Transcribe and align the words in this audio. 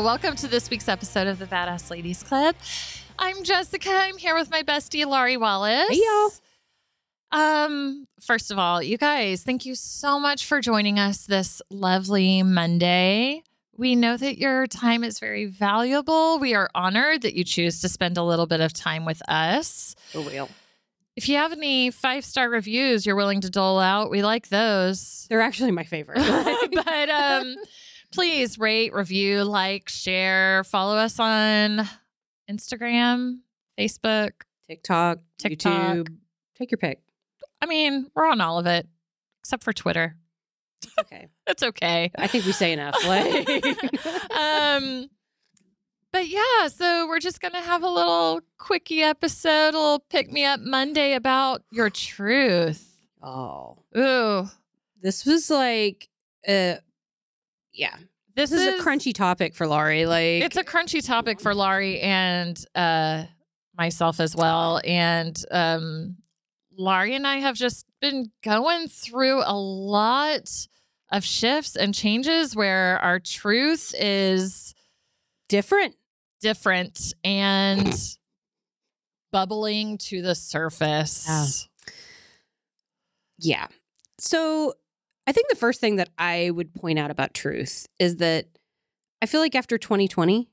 welcome 0.00 0.34
to 0.36 0.48
this 0.48 0.70
week's 0.70 0.88
episode 0.88 1.26
of 1.26 1.38
the 1.38 1.44
Badass 1.44 1.90
Ladies 1.90 2.22
Club. 2.22 2.54
I'm 3.18 3.42
Jessica. 3.44 3.90
I'm 3.90 4.16
here 4.16 4.34
with 4.34 4.50
my 4.50 4.62
bestie 4.62 5.04
Laurie 5.04 5.36
Wallace. 5.36 5.90
Hey, 5.90 6.00
y'all. 6.02 6.30
Um, 7.30 8.06
first 8.20 8.50
of 8.50 8.58
all, 8.58 8.82
you 8.82 8.96
guys, 8.96 9.42
thank 9.42 9.66
you 9.66 9.74
so 9.74 10.18
much 10.18 10.46
for 10.46 10.60
joining 10.60 10.98
us 10.98 11.26
this 11.26 11.60
lovely 11.70 12.42
Monday. 12.42 13.42
We 13.76 13.94
know 13.94 14.16
that 14.16 14.38
your 14.38 14.66
time 14.66 15.04
is 15.04 15.18
very 15.18 15.44
valuable. 15.44 16.38
We 16.38 16.54
are 16.54 16.70
honored 16.74 17.22
that 17.22 17.34
you 17.34 17.44
choose 17.44 17.80
to 17.82 17.88
spend 17.88 18.16
a 18.16 18.22
little 18.22 18.46
bit 18.46 18.60
of 18.60 18.72
time 18.72 19.04
with 19.04 19.22
us. 19.28 19.94
For 20.10 20.20
real. 20.20 20.48
If 21.16 21.28
you 21.28 21.36
have 21.36 21.52
any 21.52 21.90
five 21.90 22.24
star 22.24 22.48
reviews 22.48 23.04
you're 23.04 23.16
willing 23.16 23.42
to 23.42 23.50
dole 23.50 23.78
out, 23.78 24.10
we 24.10 24.22
like 24.22 24.48
those. 24.48 25.26
They're 25.28 25.42
actually 25.42 25.70
my 25.70 25.84
favorite. 25.84 26.16
but 26.72 27.10
um, 27.10 27.56
please 28.12 28.58
rate, 28.58 28.92
review, 28.92 29.44
like, 29.44 29.88
share, 29.88 30.64
follow 30.64 30.96
us 30.96 31.18
on 31.18 31.88
Instagram, 32.50 33.38
Facebook. 33.78 34.32
TikTok, 34.66 35.18
TikTok. 35.38 35.96
YouTube. 35.96 36.16
Take 36.56 36.70
your 36.70 36.78
pick. 36.78 37.00
I 37.60 37.66
mean, 37.66 38.10
we're 38.14 38.26
on 38.26 38.40
all 38.40 38.58
of 38.58 38.66
it 38.66 38.86
except 39.40 39.62
for 39.64 39.72
Twitter. 39.72 40.16
Okay. 41.00 41.28
That's 41.46 41.62
okay. 41.62 42.10
I 42.16 42.26
think 42.26 42.44
we 42.46 42.52
say 42.52 42.72
enough. 42.72 42.96
Like, 43.06 43.48
um, 44.32 45.08
but 46.12 46.28
yeah, 46.28 46.68
so 46.68 47.06
we're 47.08 47.20
just 47.20 47.40
gonna 47.40 47.60
have 47.60 47.82
a 47.82 47.88
little 47.88 48.40
quickie 48.58 49.02
episode, 49.02 49.74
a 49.74 49.78
little 49.78 50.04
pick 50.10 50.30
me 50.30 50.44
up 50.44 50.60
Monday 50.60 51.14
about 51.14 51.62
your 51.72 51.88
truth. 51.90 52.98
oh, 53.22 53.78
Ooh, 53.96 54.46
this 55.00 55.24
was 55.24 55.50
like, 55.50 56.08
uh, 56.46 56.74
yeah. 57.72 57.96
this, 58.34 58.50
This 58.50 58.60
is, 58.60 58.80
a 58.80 58.84
crunchy 58.84 59.14
topic 59.14 59.54
for 59.54 59.66
Laurie. 59.66 60.06
Like, 60.06 60.42
It's 60.42 60.56
a 60.56 60.64
crunchy 60.64 61.04
topic 61.04 61.40
for 61.40 61.54
Laurie 61.54 62.00
and 62.00 62.62
uh, 62.74 63.24
myself 63.76 64.20
as 64.20 64.36
well. 64.36 64.80
And 64.84 65.42
um, 65.50 66.16
Laurie 66.76 67.14
and 67.14 67.26
I 67.26 67.36
have 67.36 67.56
just 67.56 67.86
been 68.00 68.30
going 68.42 68.88
through 68.88 69.42
a 69.44 69.54
lot 69.54 70.50
of 71.10 71.24
shifts 71.24 71.76
and 71.76 71.94
changes 71.94 72.56
where 72.56 72.98
our 73.00 73.20
truth 73.20 73.94
is 73.98 74.74
different. 75.48 75.94
different 76.40 77.12
and 77.22 77.94
bubbling 79.30 79.98
to 79.98 80.22
the 80.22 80.34
surface. 80.34 81.26
Yeah. 81.28 81.46
Yeah. 83.38 83.66
So 84.18 84.74
I 85.26 85.32
think 85.32 85.48
the 85.48 85.56
first 85.56 85.80
thing 85.80 85.96
that 85.96 86.10
I 86.18 86.50
would 86.50 86.74
point 86.74 86.98
out 86.98 87.10
about 87.10 87.34
truth 87.34 87.86
is 87.98 88.16
that 88.16 88.46
I 89.20 89.26
feel 89.26 89.40
like 89.40 89.54
after 89.54 89.78
2020, 89.78 90.48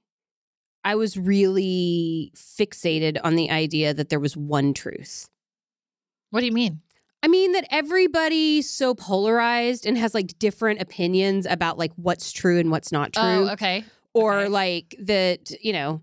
I 0.84 0.96
was 0.96 1.18
really 1.18 2.32
fixated 2.36 3.20
on 3.24 3.36
the 3.36 3.50
idea 3.50 3.94
that 3.94 4.10
there 4.10 4.20
was 4.20 4.38
one 4.38 4.74
truth. 4.74 5.28
What 6.30 6.42
do 6.42 6.46
you 6.46 6.52
mean? 6.52 6.82
I 7.22 7.28
mean 7.28 7.52
that 7.52 7.68
everybody's 7.70 8.70
so 8.70 8.94
polarized 8.96 9.86
and 9.86 9.98
has 9.98 10.14
like 10.14 10.40
different 10.40 10.82
opinions 10.82 11.46
about 11.46 11.78
like 11.78 11.92
what's 11.96 12.32
true 12.32 12.60
and 12.60 12.72
what's 12.72 12.92
not 12.92 13.12
oh, 13.18 13.22
true. 13.22 13.50
Oh, 13.50 13.54
okay. 13.54 13.84
Or 14.14 14.40
okay. 14.40 14.50
like 14.50 14.96
that, 15.00 15.52
you 15.64 15.74
know, 15.74 16.02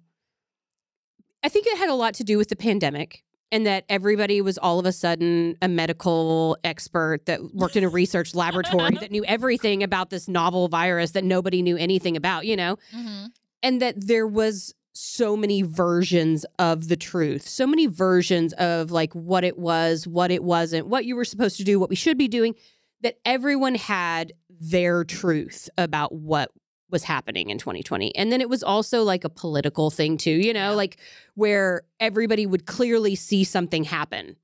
I 1.43 1.49
think 1.49 1.67
it 1.67 1.79
had 1.79 1.89
a 1.89 1.95
lot 1.95 2.15
to 2.15 2.25
do 2.25 2.37
with 2.37 2.49
the 2.49 2.57
pandemic 2.57 3.23
and 3.53 3.67
that 3.67 3.85
everybody 3.89 4.41
was 4.41 4.59
all 4.59 4.79
of 4.79 4.87
a 4.87 4.93
sudden 4.93 5.57
a 5.63 5.69
medical 5.69 6.57
expert 6.65 7.27
that 7.27 7.55
worked 7.55 7.77
in 7.77 7.85
a 7.85 7.89
research 7.89 8.35
laboratory 8.43 8.97
that 9.01 9.11
knew 9.11 9.25
everything 9.25 9.83
about 9.83 10.11
this 10.11 10.29
novel 10.29 10.69
virus 10.69 11.13
that 11.13 11.25
nobody 11.25 11.63
knew 11.63 11.77
anything 11.77 12.17
about, 12.17 12.47
you 12.47 12.57
know? 12.57 12.77
Mhm. 12.95 13.29
and 13.63 13.81
that 13.83 13.95
there 13.97 14.27
was 14.27 14.75
so 14.93 15.37
many 15.37 15.63
versions 15.63 16.47
of 16.59 16.89
the 16.89 16.97
truth, 16.97 17.47
so 17.49 17.67
many 17.67 17.87
versions 17.87 18.53
of 18.55 18.91
like 18.91 19.13
what 19.15 19.45
it 19.45 19.59
was, 19.59 20.07
what 20.07 20.31
it 20.31 20.43
wasn't, 20.43 20.87
what 20.87 21.05
you 21.05 21.15
were 21.17 21.25
supposed 21.25 21.57
to 21.59 21.65
do, 21.65 21.79
what 21.79 21.91
we 21.91 21.97
should 21.97 22.17
be 22.17 22.29
doing, 22.29 22.55
that 23.03 23.17
everyone 23.25 23.75
had 23.75 24.33
their 24.49 25.05
truth 25.05 25.69
about 25.77 26.15
what 26.15 26.51
was 26.91 27.05
happening 27.05 27.51
in 27.51 27.59
2020. 27.59 28.15
And 28.15 28.31
then 28.31 28.41
it 28.41 28.49
was 28.49 28.63
also 28.63 29.03
like 29.03 29.25
a 29.25 29.29
political 29.29 29.91
thing 29.91 30.17
too, 30.17 30.31
you 30.31 30.53
know, 30.53 30.71
Yeah. 30.71 30.77
like 30.77 30.97
where 31.35 31.83
everybody 32.01 32.47
would 32.47 32.67
clearly 32.67 33.15
see 33.15 33.45
something 33.45 33.85
happen. 33.85 34.37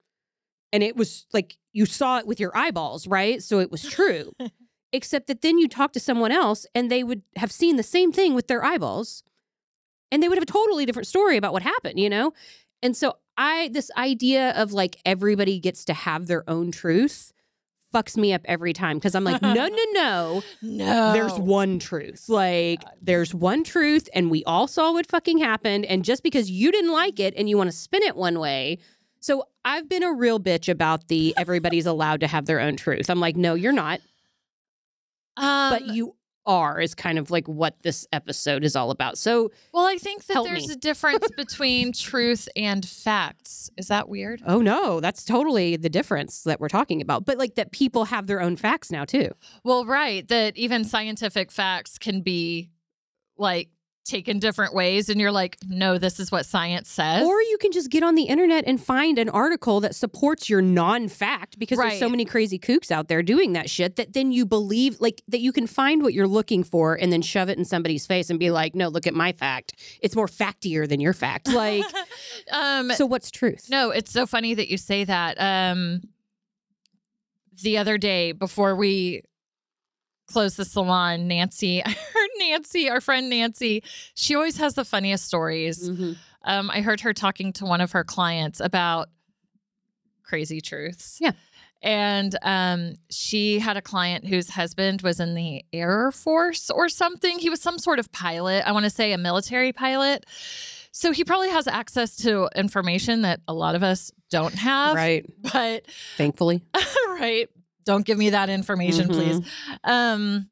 And 0.72 0.82
it 0.82 0.96
was 0.96 1.26
like 1.32 1.56
you 1.72 1.86
saw 1.86 2.18
it 2.18 2.26
with 2.26 2.40
your 2.40 2.56
eyeballs, 2.56 3.06
right? 3.06 3.42
So 3.42 3.58
it 3.60 3.70
was 3.70 3.82
true 3.82 4.32
except 4.92 5.26
that 5.28 5.40
then 5.42 5.58
you 5.58 5.68
talk 5.68 5.92
to 5.92 6.00
someone 6.00 6.32
else 6.32 6.66
and 6.74 6.90
they 6.90 7.04
would 7.04 7.22
have 7.36 7.52
seen 7.52 7.76
the 7.76 7.82
same 7.82 8.12
thing 8.12 8.34
with 8.34 8.48
their 8.48 8.64
eyeballs 8.64 9.22
and 10.10 10.22
they 10.22 10.28
would 10.28 10.36
have 10.36 10.42
a 10.42 10.46
totally 10.46 10.84
different 10.84 11.06
story 11.06 11.36
about 11.36 11.52
what 11.52 11.62
happened, 11.62 11.98
you 11.98 12.10
know? 12.10 12.32
And 12.82 12.96
so 12.96 13.16
I 13.38 13.70
this 13.72 13.90
idea 13.96 14.50
of 14.50 14.72
like 14.72 14.96
everybody 15.06 15.58
gets 15.60 15.84
to 15.86 15.94
have 15.94 16.26
their 16.26 16.48
own 16.50 16.72
truth 16.72 17.32
fucks 17.92 18.16
me 18.16 18.32
up 18.32 18.42
every 18.46 18.72
time 18.72 18.96
because 18.98 19.14
I'm 19.14 19.24
like, 19.24 19.40
no, 19.42 19.52
no, 19.54 19.84
no. 19.92 20.42
No. 20.62 21.12
There's 21.12 21.38
one 21.38 21.78
truth. 21.78 22.28
Like, 22.28 22.82
there's 23.00 23.34
one 23.34 23.62
truth, 23.64 24.08
and 24.14 24.30
we 24.30 24.42
all 24.44 24.66
saw 24.66 24.92
what 24.92 25.06
fucking 25.06 25.38
happened. 25.38 25.84
And 25.86 26.04
just 26.04 26.22
because 26.22 26.50
you 26.50 26.72
didn't 26.72 26.92
like 26.92 27.20
it 27.20 27.34
and 27.36 27.48
you 27.48 27.56
want 27.56 27.70
to 27.70 27.76
spin 27.76 28.02
it 28.02 28.16
one 28.16 28.38
way. 28.38 28.78
So 29.20 29.44
I've 29.64 29.88
been 29.88 30.02
a 30.02 30.12
real 30.12 30.40
bitch 30.40 30.68
about 30.68 31.08
the 31.08 31.34
everybody's 31.38 31.86
allowed 31.86 32.20
to 32.20 32.26
have 32.26 32.46
their 32.46 32.60
own 32.60 32.76
truth. 32.76 33.10
I'm 33.10 33.20
like, 33.20 33.36
no, 33.36 33.54
you're 33.54 33.72
not 33.72 34.00
Um, 35.36 35.70
but 35.70 35.86
you 35.86 36.14
are 36.46 36.80
is 36.80 36.94
kind 36.94 37.18
of 37.18 37.30
like 37.30 37.46
what 37.48 37.74
this 37.82 38.06
episode 38.12 38.64
is 38.64 38.76
all 38.76 38.90
about. 38.90 39.18
So, 39.18 39.50
well, 39.72 39.86
I 39.86 39.96
think 39.96 40.26
that 40.26 40.42
there's 40.44 40.68
me. 40.68 40.74
a 40.74 40.76
difference 40.76 41.28
between 41.36 41.92
truth 41.92 42.48
and 42.56 42.86
facts. 42.86 43.70
Is 43.76 43.88
that 43.88 44.08
weird? 44.08 44.42
oh 44.46 44.60
no, 44.60 45.00
that's 45.00 45.24
totally 45.24 45.76
the 45.76 45.88
difference 45.88 46.42
that 46.44 46.60
we're 46.60 46.68
talking 46.68 47.00
about. 47.00 47.24
But 47.24 47.38
like 47.38 47.54
that 47.56 47.72
people 47.72 48.06
have 48.06 48.26
their 48.26 48.40
own 48.40 48.56
facts 48.56 48.90
now 48.90 49.04
too. 49.04 49.30
Well, 49.64 49.84
right. 49.84 50.26
That 50.28 50.56
even 50.56 50.84
scientific 50.84 51.50
facts 51.50 51.98
can 51.98 52.22
be 52.22 52.70
like 53.36 53.68
taken 54.04 54.38
different 54.38 54.74
ways, 54.74 55.08
and 55.08 55.20
you're 55.20 55.32
like, 55.32 55.56
no, 55.66 55.98
this 55.98 56.18
is 56.18 56.32
what 56.32 56.46
science 56.46 56.90
says. 56.90 57.24
Or 57.24 57.40
you 57.40 57.58
can 57.60 57.72
just 57.72 57.90
get 57.90 58.02
on 58.02 58.14
the 58.14 58.24
internet 58.24 58.64
and 58.66 58.82
find 58.82 59.18
an 59.18 59.28
article 59.28 59.80
that 59.80 59.94
supports 59.94 60.48
your 60.50 60.62
non-fact 60.62 61.58
because 61.58 61.78
there's 61.78 61.98
so 61.98 62.08
many 62.08 62.24
crazy 62.24 62.58
kooks 62.58 62.90
out 62.90 63.08
there 63.08 63.22
doing 63.22 63.52
that 63.52 63.70
shit 63.70 63.96
that 63.96 64.12
then 64.12 64.32
you 64.32 64.44
believe 64.46 65.00
like 65.00 65.22
that 65.28 65.40
you 65.40 65.52
can 65.52 65.66
find 65.66 66.02
what 66.02 66.14
you're 66.14 66.26
looking 66.28 66.64
for 66.64 66.94
and 66.94 67.12
then 67.12 67.22
shove 67.22 67.48
it 67.48 67.58
in 67.58 67.64
somebody's 67.64 68.06
face 68.06 68.30
and 68.30 68.38
be 68.38 68.50
like, 68.50 68.74
"No, 68.74 68.88
look 68.88 69.06
at 69.06 69.14
my 69.14 69.32
fact. 69.32 69.74
It's 70.00 70.16
more 70.16 70.26
factier 70.26 70.88
than 70.88 71.00
your 71.00 71.12
fact." 71.12 71.48
Like, 71.48 71.84
um, 72.52 72.90
so 72.90 73.06
what's 73.06 73.30
truth? 73.30 73.68
no, 73.70 73.90
it's 73.90 74.10
so 74.10 74.26
funny 74.26 74.54
that 74.54 74.68
you 74.68 74.76
say 74.76 75.04
that. 75.04 75.40
Um, 75.40 76.02
the 77.62 77.78
other 77.78 77.98
day 77.98 78.32
before 78.32 78.74
we 78.74 79.22
closed 80.26 80.56
the 80.56 80.64
salon, 80.64 81.28
Nancy, 81.28 81.82
I 81.86 82.21
Nancy, 82.50 82.88
our 82.90 83.00
friend 83.00 83.28
Nancy, 83.30 83.82
she 84.14 84.34
always 84.34 84.56
has 84.58 84.74
the 84.74 84.84
funniest 84.84 85.24
stories. 85.26 85.88
Mhm. 85.88 86.16
um, 86.44 86.70
I 86.70 86.80
heard 86.80 87.00
her 87.02 87.12
talking 87.14 87.52
to 87.54 87.64
one 87.64 87.80
of 87.80 87.92
her 87.92 88.04
clients 88.04 88.60
about 88.60 89.08
crazy 90.22 90.60
truths. 90.60 91.18
Yeah. 91.20 91.32
And 91.84 92.36
um, 92.42 92.94
she 93.10 93.58
had 93.58 93.76
a 93.76 93.82
client 93.82 94.26
whose 94.26 94.50
husband 94.50 95.02
was 95.02 95.18
in 95.20 95.34
the 95.34 95.64
Air 95.72 96.12
Force 96.12 96.70
or 96.70 96.88
something. 96.88 97.38
He 97.40 97.50
was 97.50 97.60
some 97.60 97.78
sort 97.78 97.98
of 97.98 98.10
pilot. 98.12 98.62
I 98.66 98.72
want 98.72 98.84
to 98.84 98.90
say 98.90 99.12
a 99.12 99.18
military 99.18 99.72
pilot. 99.72 100.24
So 100.92 101.10
he 101.10 101.24
probably 101.24 101.48
has 101.50 101.66
access 101.66 102.16
to 102.18 102.48
information 102.54 103.22
that 103.22 103.40
a 103.48 103.54
lot 103.54 103.74
of 103.74 103.82
us 103.82 104.12
don't 104.30 104.54
have. 104.54 104.94
Right. 104.94 105.26
But 105.52 105.86
Thankfully. 106.16 106.62
right. 107.08 107.48
Don't 107.84 108.06
give 108.06 108.16
me 108.18 108.30
that 108.30 108.48
information, 108.48 109.08
Mhm. 109.08 109.12
please. 109.12 109.40
Um 109.82 110.48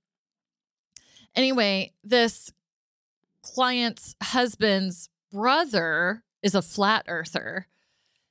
anyway, 1.34 1.92
this 2.04 2.52
client's 3.42 4.14
husband's 4.22 5.08
brother 5.32 6.22
is 6.42 6.54
a 6.54 6.62
flat 6.62 7.04
earther. 7.08 7.66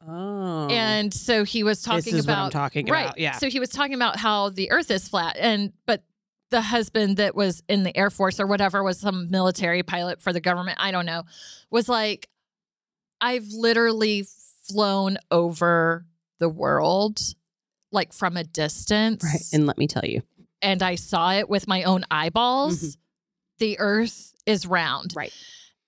Oh. 0.08 0.68
And 0.70 1.14
so 1.14 1.44
he 1.44 1.64
was 1.64 1.82
talking 1.82 2.14
this 2.14 2.14
is 2.14 2.26
about 2.26 2.38
what 2.38 2.46
I'm 2.46 2.52
talking 2.52 2.86
right. 2.88 3.06
about. 3.06 3.20
Yeah. 3.20 3.34
So 3.34 3.50
he 3.50 3.60
was 3.60 3.70
talking 3.70 3.96
about 3.96 4.18
how 4.18 4.50
the 4.50 4.72
earth 4.72 4.92
is 4.92 5.08
flat 5.08 5.36
and 5.38 5.74
but 5.86 6.04
the 6.52 6.62
husband 6.62 7.18
that 7.18 7.36
was 7.36 7.62
in 7.68 7.84
the 7.84 7.96
Air 7.96 8.10
Force 8.10 8.40
or 8.40 8.48
whatever 8.48 8.84
was 8.84 9.00
some 9.00 9.30
military 9.30 9.84
pilot 9.84 10.22
for 10.22 10.34
the 10.34 10.40
government, 10.40 10.78
I 10.82 10.92
don't 10.92 11.06
know, 11.06 11.24
was 11.70 11.88
like, 11.88 12.28
I've 13.22 13.48
literally 13.50 14.26
flown 14.68 15.18
over 15.30 16.06
the 16.40 16.50
world 16.50 17.20
like 17.92 18.14
from 18.14 18.38
a 18.38 18.44
distance. 18.44 19.24
Right. 19.24 19.44
And 19.54 19.68
let 19.68 19.78
me 19.78 19.88
tell 19.88 20.06
you. 20.06 20.24
And 20.62 20.82
I 20.84 20.96
saw 20.96 21.34
it 21.34 21.50
with 21.50 21.68
my 21.68 21.84
own 21.84 22.06
eyeballs. 22.12 22.82
Mhm. 22.82 22.98
The 23.60 23.80
earth 23.80 24.34
is 24.46 24.66
round. 24.66 25.16
Right. 25.16 25.34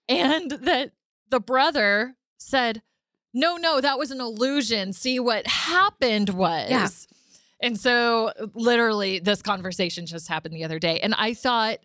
And 0.10 0.52
that 0.52 0.92
the 1.30 1.40
brother 1.40 2.16
said, 2.38 2.82
No, 3.34 3.56
no, 3.56 3.80
that 3.80 3.98
was 3.98 4.12
an 4.12 4.20
illusion. 4.20 4.92
See, 4.92 5.20
what 5.20 5.48
happened 5.48 6.30
was. 6.32 6.70
Yeah. 6.70 6.88
And 7.62 7.80
so, 7.80 8.34
literally, 8.56 9.20
this 9.20 9.42
conversation 9.42 10.06
just 10.06 10.28
happened 10.28 10.54
the 10.56 10.64
other 10.66 10.80
day. 10.80 11.00
And 11.00 11.14
I 11.14 11.34
thought, 11.34 11.78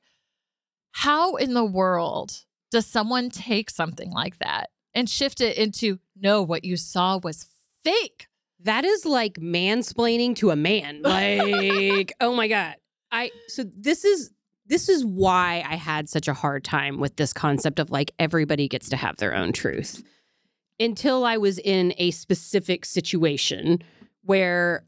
how 0.92 1.36
in 1.36 1.54
the 1.54 1.64
world 1.64 2.44
does 2.70 2.86
someone 2.86 3.28
take 3.30 3.68
something 3.70 4.10
like 4.10 4.38
that 4.38 4.70
and 4.94 5.08
shift 5.08 5.40
it 5.40 5.56
into, 5.58 5.98
no, 6.16 6.42
what 6.42 6.64
you 6.64 6.76
saw 6.76 7.18
was 7.18 7.46
fake? 7.84 8.26
That 8.60 8.84
is 8.84 9.04
like 9.04 9.34
mansplaining 9.34 10.36
to 10.36 10.50
a 10.50 10.56
man. 10.56 11.02
Like, 11.02 12.12
oh 12.20 12.34
my 12.34 12.48
God. 12.48 12.76
I 13.12 13.30
so 13.48 13.64
this 13.76 14.04
is 14.04 14.30
this 14.66 14.88
is 14.88 15.04
why 15.04 15.64
I 15.66 15.76
had 15.76 16.08
such 16.08 16.26
a 16.26 16.34
hard 16.34 16.64
time 16.64 16.98
with 16.98 17.16
this 17.16 17.32
concept 17.32 17.78
of 17.78 17.90
like 17.90 18.12
everybody 18.18 18.68
gets 18.68 18.88
to 18.88 18.96
have 18.96 19.16
their 19.16 19.34
own 19.34 19.52
truth. 19.52 20.02
Until 20.80 21.24
I 21.24 21.36
was 21.36 21.58
in 21.58 21.94
a 21.98 22.10
specific 22.10 22.84
situation 22.84 23.82
where 24.22 24.84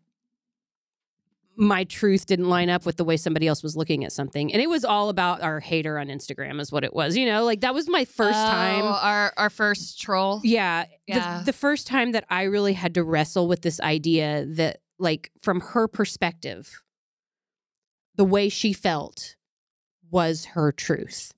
my 1.60 1.82
truth 1.82 2.24
didn't 2.24 2.48
line 2.48 2.70
up 2.70 2.86
with 2.86 2.96
the 2.96 3.04
way 3.04 3.16
somebody 3.16 3.48
else 3.48 3.64
was 3.64 3.76
looking 3.76 4.04
at 4.04 4.12
something. 4.12 4.52
And 4.52 4.62
it 4.62 4.70
was 4.70 4.84
all 4.84 5.08
about 5.08 5.42
our 5.42 5.58
hater 5.58 5.98
on 5.98 6.06
Instagram, 6.06 6.60
is 6.60 6.70
what 6.70 6.84
it 6.84 6.94
was. 6.94 7.16
You 7.16 7.26
know, 7.26 7.44
like 7.44 7.62
that 7.62 7.74
was 7.74 7.88
my 7.88 8.04
first 8.04 8.38
oh, 8.38 8.50
time. 8.50 8.84
Oh, 8.84 8.98
Our, 9.02 9.32
our 9.36 9.50
first 9.50 10.00
troll. 10.00 10.40
Yeah. 10.44 10.84
Yeah. 11.08 11.38
The, 11.38 11.46
the 11.46 11.52
first 11.52 11.88
time 11.88 12.12
that 12.12 12.24
I 12.30 12.44
really 12.44 12.74
had 12.74 12.94
to 12.94 13.02
wrestle 13.02 13.48
with 13.48 13.62
this 13.62 13.80
idea 13.80 14.46
that, 14.46 14.78
like, 15.00 15.32
from 15.40 15.60
her 15.60 15.88
perspective, 15.88 16.82
the 18.14 18.24
way 18.24 18.48
she 18.48 18.72
felt 18.72 19.34
was 20.10 20.44
her 20.46 20.72
truth. 20.72 21.32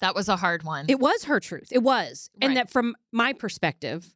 That 0.00 0.14
was 0.14 0.28
a 0.28 0.36
hard 0.36 0.62
one. 0.62 0.86
It 0.88 1.00
was 1.00 1.24
her 1.24 1.40
truth. 1.40 1.68
It 1.70 1.82
was. 1.82 2.30
Right. 2.34 2.48
And 2.48 2.56
that 2.56 2.70
from 2.70 2.94
my 3.12 3.32
perspective, 3.32 4.12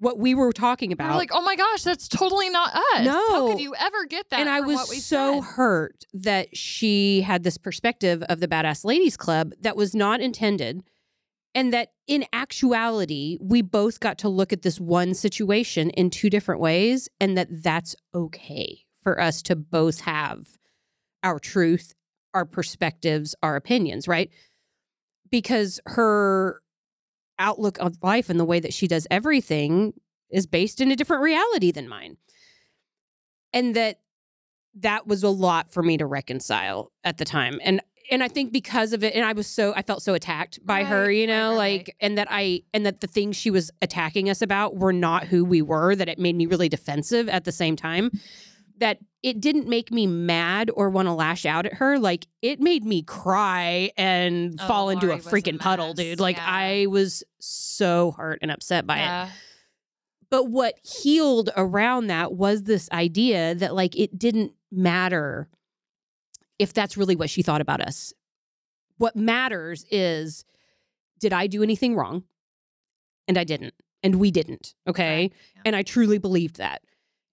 what 0.00 0.18
we 0.18 0.34
were 0.34 0.52
talking 0.52 0.90
We're 0.90 0.94
about. 0.94 1.16
like, 1.16 1.30
oh 1.32 1.42
my 1.42 1.56
gosh, 1.56 1.82
that's 1.82 2.08
totally 2.08 2.48
not 2.50 2.74
us. 2.74 3.04
No. 3.04 3.12
How 3.12 3.46
could 3.48 3.60
you 3.60 3.74
ever 3.78 4.04
get 4.06 4.30
that? 4.30 4.40
and 4.40 4.48
I 4.48 4.58
from 4.58 4.74
what 4.74 4.88
we 4.88 4.96
was 4.96 5.06
so 5.06 5.40
said? 5.40 5.44
hurt 5.44 6.04
that 6.14 6.56
she 6.56 7.22
had 7.22 7.42
this 7.42 7.58
perspective 7.58 8.22
of 8.28 8.40
the 8.40 8.48
Badass 8.48 8.84
Ladies 8.84 9.16
Club 9.16 9.52
that 9.60 9.76
was 9.76 9.94
not 9.94 10.20
intended. 10.20 10.82
And 11.54 11.72
that 11.72 11.92
in 12.06 12.24
actuality, 12.32 13.38
we 13.40 13.62
both 13.62 14.00
got 14.00 14.18
to 14.18 14.28
look 14.28 14.52
at 14.52 14.62
this 14.62 14.78
one 14.78 15.14
situation 15.14 15.90
in 15.90 16.10
two 16.10 16.30
different 16.30 16.60
ways, 16.60 17.08
and 17.20 17.36
that 17.36 17.48
that's 17.50 17.96
okay 18.14 18.84
for 19.02 19.20
us 19.20 19.42
to 19.42 19.56
both 19.56 20.00
have 20.00 20.46
our 21.24 21.38
truth, 21.38 21.94
our 22.34 22.44
perspectives, 22.44 23.34
our 23.42 23.56
opinions, 23.56 24.06
right? 24.06 24.30
Because 25.30 25.80
her 25.86 26.60
outlook 27.38 27.78
of 27.78 27.96
life 28.02 28.28
and 28.28 28.38
the 28.38 28.44
way 28.44 28.60
that 28.60 28.72
she 28.72 28.86
does 28.86 29.06
everything 29.10 29.92
is 30.30 30.46
based 30.46 30.80
in 30.80 30.90
a 30.90 30.96
different 30.96 31.22
reality 31.22 31.70
than 31.70 31.88
mine. 31.88 32.16
And 33.52 33.74
that 33.74 34.00
that 34.74 35.06
was 35.06 35.22
a 35.22 35.28
lot 35.28 35.72
for 35.72 35.82
me 35.82 35.96
to 35.96 36.06
reconcile 36.06 36.92
at 37.04 37.18
the 37.18 37.24
time. 37.24 37.60
And 37.62 37.80
and 38.10 38.22
I 38.22 38.28
think 38.28 38.52
because 38.52 38.92
of 38.92 39.04
it 39.04 39.14
and 39.14 39.24
I 39.24 39.32
was 39.32 39.46
so 39.46 39.74
I 39.76 39.82
felt 39.82 40.02
so 40.02 40.14
attacked 40.14 40.58
by 40.64 40.84
her, 40.84 41.10
you 41.10 41.26
know, 41.26 41.50
right, 41.50 41.56
like 41.56 41.80
right. 41.80 41.96
and 42.00 42.18
that 42.18 42.28
I 42.30 42.62
and 42.72 42.86
that 42.86 43.00
the 43.00 43.06
things 43.06 43.36
she 43.36 43.50
was 43.50 43.70
attacking 43.82 44.30
us 44.30 44.42
about 44.42 44.76
were 44.76 44.92
not 44.92 45.24
who 45.24 45.44
we 45.44 45.62
were, 45.62 45.94
that 45.94 46.08
it 46.08 46.18
made 46.18 46.36
me 46.36 46.46
really 46.46 46.68
defensive 46.68 47.28
at 47.28 47.44
the 47.44 47.52
same 47.52 47.76
time. 47.76 48.10
That 48.78 48.98
it 49.22 49.40
didn't 49.40 49.68
make 49.68 49.90
me 49.90 50.06
mad 50.06 50.70
or 50.72 50.90
want 50.90 51.06
to 51.06 51.12
lash 51.12 51.44
out 51.44 51.66
at 51.66 51.74
her. 51.74 51.98
Like 51.98 52.26
it 52.42 52.60
made 52.60 52.84
me 52.84 53.02
cry 53.02 53.90
and 53.96 54.58
Oh, 54.60 54.66
fall 54.66 54.90
into 54.90 55.10
a 55.10 55.16
was 55.16 55.26
a 55.26 55.30
freaking 55.30 55.58
puddle, 55.58 55.94
dude. 55.94 56.20
Like 56.20 56.36
yeah. 56.36 56.46
I 56.46 56.86
was 56.86 57.24
so 57.40 58.12
hurt 58.12 58.38
and 58.42 58.50
upset 58.50 58.86
by 58.86 58.98
it. 58.98 59.30
But 60.30 60.44
what 60.44 60.74
healed 60.84 61.50
around 61.56 62.08
that 62.08 62.34
was 62.34 62.64
this 62.64 62.88
idea 62.92 63.54
that 63.54 63.74
like 63.74 63.96
it 63.96 64.16
didn't 64.18 64.52
matter 64.70 65.48
if 66.58 66.72
that's 66.72 66.96
really 66.96 67.16
what 67.16 67.30
she 67.30 67.42
thought 67.42 67.60
about 67.60 67.80
us. 67.80 68.12
What 68.98 69.16
matters 69.16 69.84
is 69.90 70.44
did 71.18 71.32
I 71.32 71.46
do 71.46 71.62
anything 71.62 71.96
wrong? 71.96 72.24
And 73.26 73.38
I 73.38 73.44
didn't. 73.44 73.74
And 74.02 74.16
we 74.16 74.30
didn't. 74.30 74.74
Okay. 74.86 75.22
Right, 75.22 75.32
yeah. 75.56 75.62
And 75.64 75.76
I 75.76 75.82
truly 75.82 76.18
believed 76.18 76.56
that. 76.56 76.82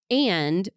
And 0.10 0.68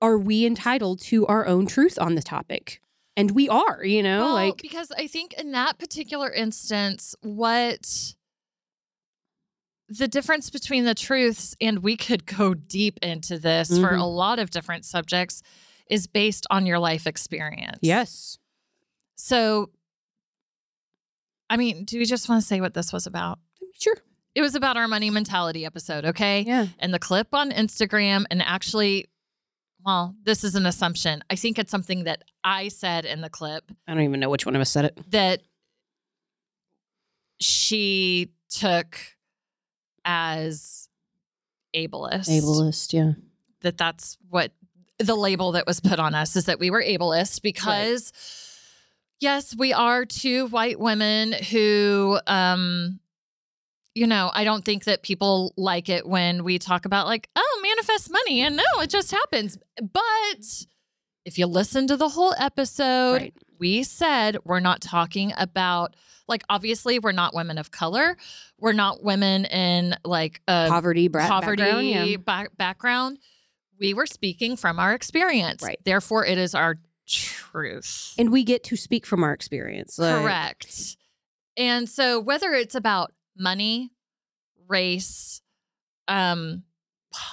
are 0.00 0.18
we 0.18 0.44
entitled 0.46 1.00
to 1.02 1.26
our 1.26 1.46
own 1.46 1.66
truth 1.66 1.98
on 1.98 2.14
the 2.14 2.22
topic? 2.22 2.80
And 3.16 3.30
we 3.30 3.48
are, 3.48 3.82
you 3.84 4.02
know, 4.02 4.20
Well, 4.20 4.34
like 4.34 4.60
because 4.60 4.92
I 4.92 5.06
think 5.06 5.32
in 5.34 5.52
that 5.52 5.78
particular 5.78 6.30
instance, 6.30 7.14
what 7.22 8.14
the 9.88 10.08
difference 10.08 10.50
between 10.50 10.84
the 10.84 10.94
truths, 10.94 11.54
and 11.60 11.78
we 11.78 11.96
could 11.96 12.26
go 12.26 12.54
deep 12.54 12.98
into 13.02 13.38
this 13.38 13.68
for 13.68 13.92
Mhm. 13.92 14.00
a 14.00 14.04
lot 14.04 14.38
of 14.38 14.50
different 14.50 14.84
subjects, 14.84 15.42
is 15.88 16.06
based 16.08 16.46
on 16.50 16.66
your 16.66 16.78
life 16.78 17.06
experience. 17.06 17.78
yes. 17.82 18.38
So, 19.14 19.70
I 21.48 21.56
mean, 21.56 21.84
do 21.84 21.98
we 21.98 22.04
just 22.04 22.28
want 22.28 22.42
to 22.42 22.46
say 22.46 22.60
what 22.60 22.74
this 22.74 22.92
was 22.92 23.06
about? 23.06 23.38
Sure. 23.78 23.96
It 24.34 24.42
was 24.42 24.54
about 24.54 24.76
our 24.76 24.88
money 24.88 25.08
mentality 25.08 25.64
episode, 25.64 26.04
okay? 26.04 26.42
Yeah. 26.42 26.66
And 26.80 26.92
the 26.92 26.98
clip 26.98 27.28
on 27.32 27.50
Instagram, 27.50 28.26
and 28.30 28.42
actually, 28.42 29.06
well, 29.86 30.16
this 30.24 30.42
is 30.42 30.56
an 30.56 30.66
assumption. 30.66 31.22
I 31.30 31.36
think 31.36 31.60
it's 31.60 31.70
something 31.70 32.04
that 32.04 32.24
I 32.42 32.68
said 32.68 33.04
in 33.04 33.20
the 33.20 33.30
clip 33.30 33.70
I 33.86 33.94
don't 33.94 34.02
even 34.02 34.18
know 34.18 34.28
which 34.28 34.44
one 34.44 34.56
of 34.56 34.60
us 34.60 34.68
said 34.70 34.86
it. 34.86 34.98
that 35.12 35.42
she 37.40 38.32
took 38.50 38.98
as 40.04 40.88
ableist. 41.74 42.28
Ableist, 42.28 42.92
yeah. 42.92 43.12
That 43.60 43.78
that's 43.78 44.18
what 44.28 44.50
the 44.98 45.14
label 45.14 45.52
that 45.52 45.66
was 45.66 45.80
put 45.80 45.98
on 46.00 46.14
us 46.14 46.36
is 46.36 46.46
that 46.46 46.58
we 46.58 46.70
were 46.70 46.82
ableist 46.82 47.42
because 47.42 48.12
yes, 49.20 49.54
we 49.56 49.72
are 49.72 50.04
two 50.04 50.48
white 50.48 50.80
women 50.80 51.32
who 51.32 52.18
um 52.26 52.98
you 53.94 54.06
know, 54.06 54.30
I 54.34 54.44
don't 54.44 54.62
think 54.62 54.84
that 54.84 55.02
people 55.02 55.54
like 55.56 55.88
it 55.88 56.06
when 56.06 56.44
we 56.44 56.58
talk 56.58 56.84
about 56.84 57.06
like, 57.06 57.30
oh, 57.34 57.60
manifest 57.76 58.10
money 58.10 58.40
and 58.42 58.56
no, 58.56 58.62
it 58.80 58.90
just 58.90 59.10
happens. 59.10 59.58
But 59.80 60.66
if 61.24 61.38
you 61.38 61.46
listen 61.46 61.86
to 61.88 61.96
the 61.96 62.08
whole 62.08 62.34
episode, 62.38 63.12
Right. 63.14 63.34
we 63.58 63.82
said 63.82 64.38
we're 64.44 64.60
not 64.60 64.80
talking 64.80 65.32
about 65.36 65.94
like 66.28 66.42
obviously 66.48 66.98
we're 66.98 67.12
not 67.12 67.34
women 67.34 67.56
of 67.58 67.70
color 67.70 68.16
we're 68.58 68.72
not 68.72 69.02
women 69.04 69.44
in 69.44 69.94
like 70.04 70.40
a 70.48 70.66
Poverty, 70.68 71.06
bra- 71.08 71.28
poverty 71.28 71.62
background, 71.62 71.86
yeah. 71.88 72.16
ba- 72.16 72.48
background 72.58 73.18
we 73.78 73.94
were 73.94 74.06
speaking 74.06 74.56
from 74.56 74.80
our 74.80 74.92
experience 74.92 75.62
Right. 75.62 75.78
therefore 75.84 76.26
it 76.26 76.36
is 76.36 76.52
our 76.54 76.78
truth 77.06 78.12
and 78.18 78.32
we 78.32 78.42
get 78.42 78.64
to 78.64 78.76
speak 78.76 79.06
from 79.06 79.22
our 79.22 79.32
experience. 79.32 79.98
like- 80.00 80.20
correct 80.20 80.96
and 81.56 81.88
so 81.88 82.18
whether 82.18 82.52
it's 82.54 82.74
about 82.74 83.12
money 83.38 83.90
race 84.66 85.40
um 86.08 86.64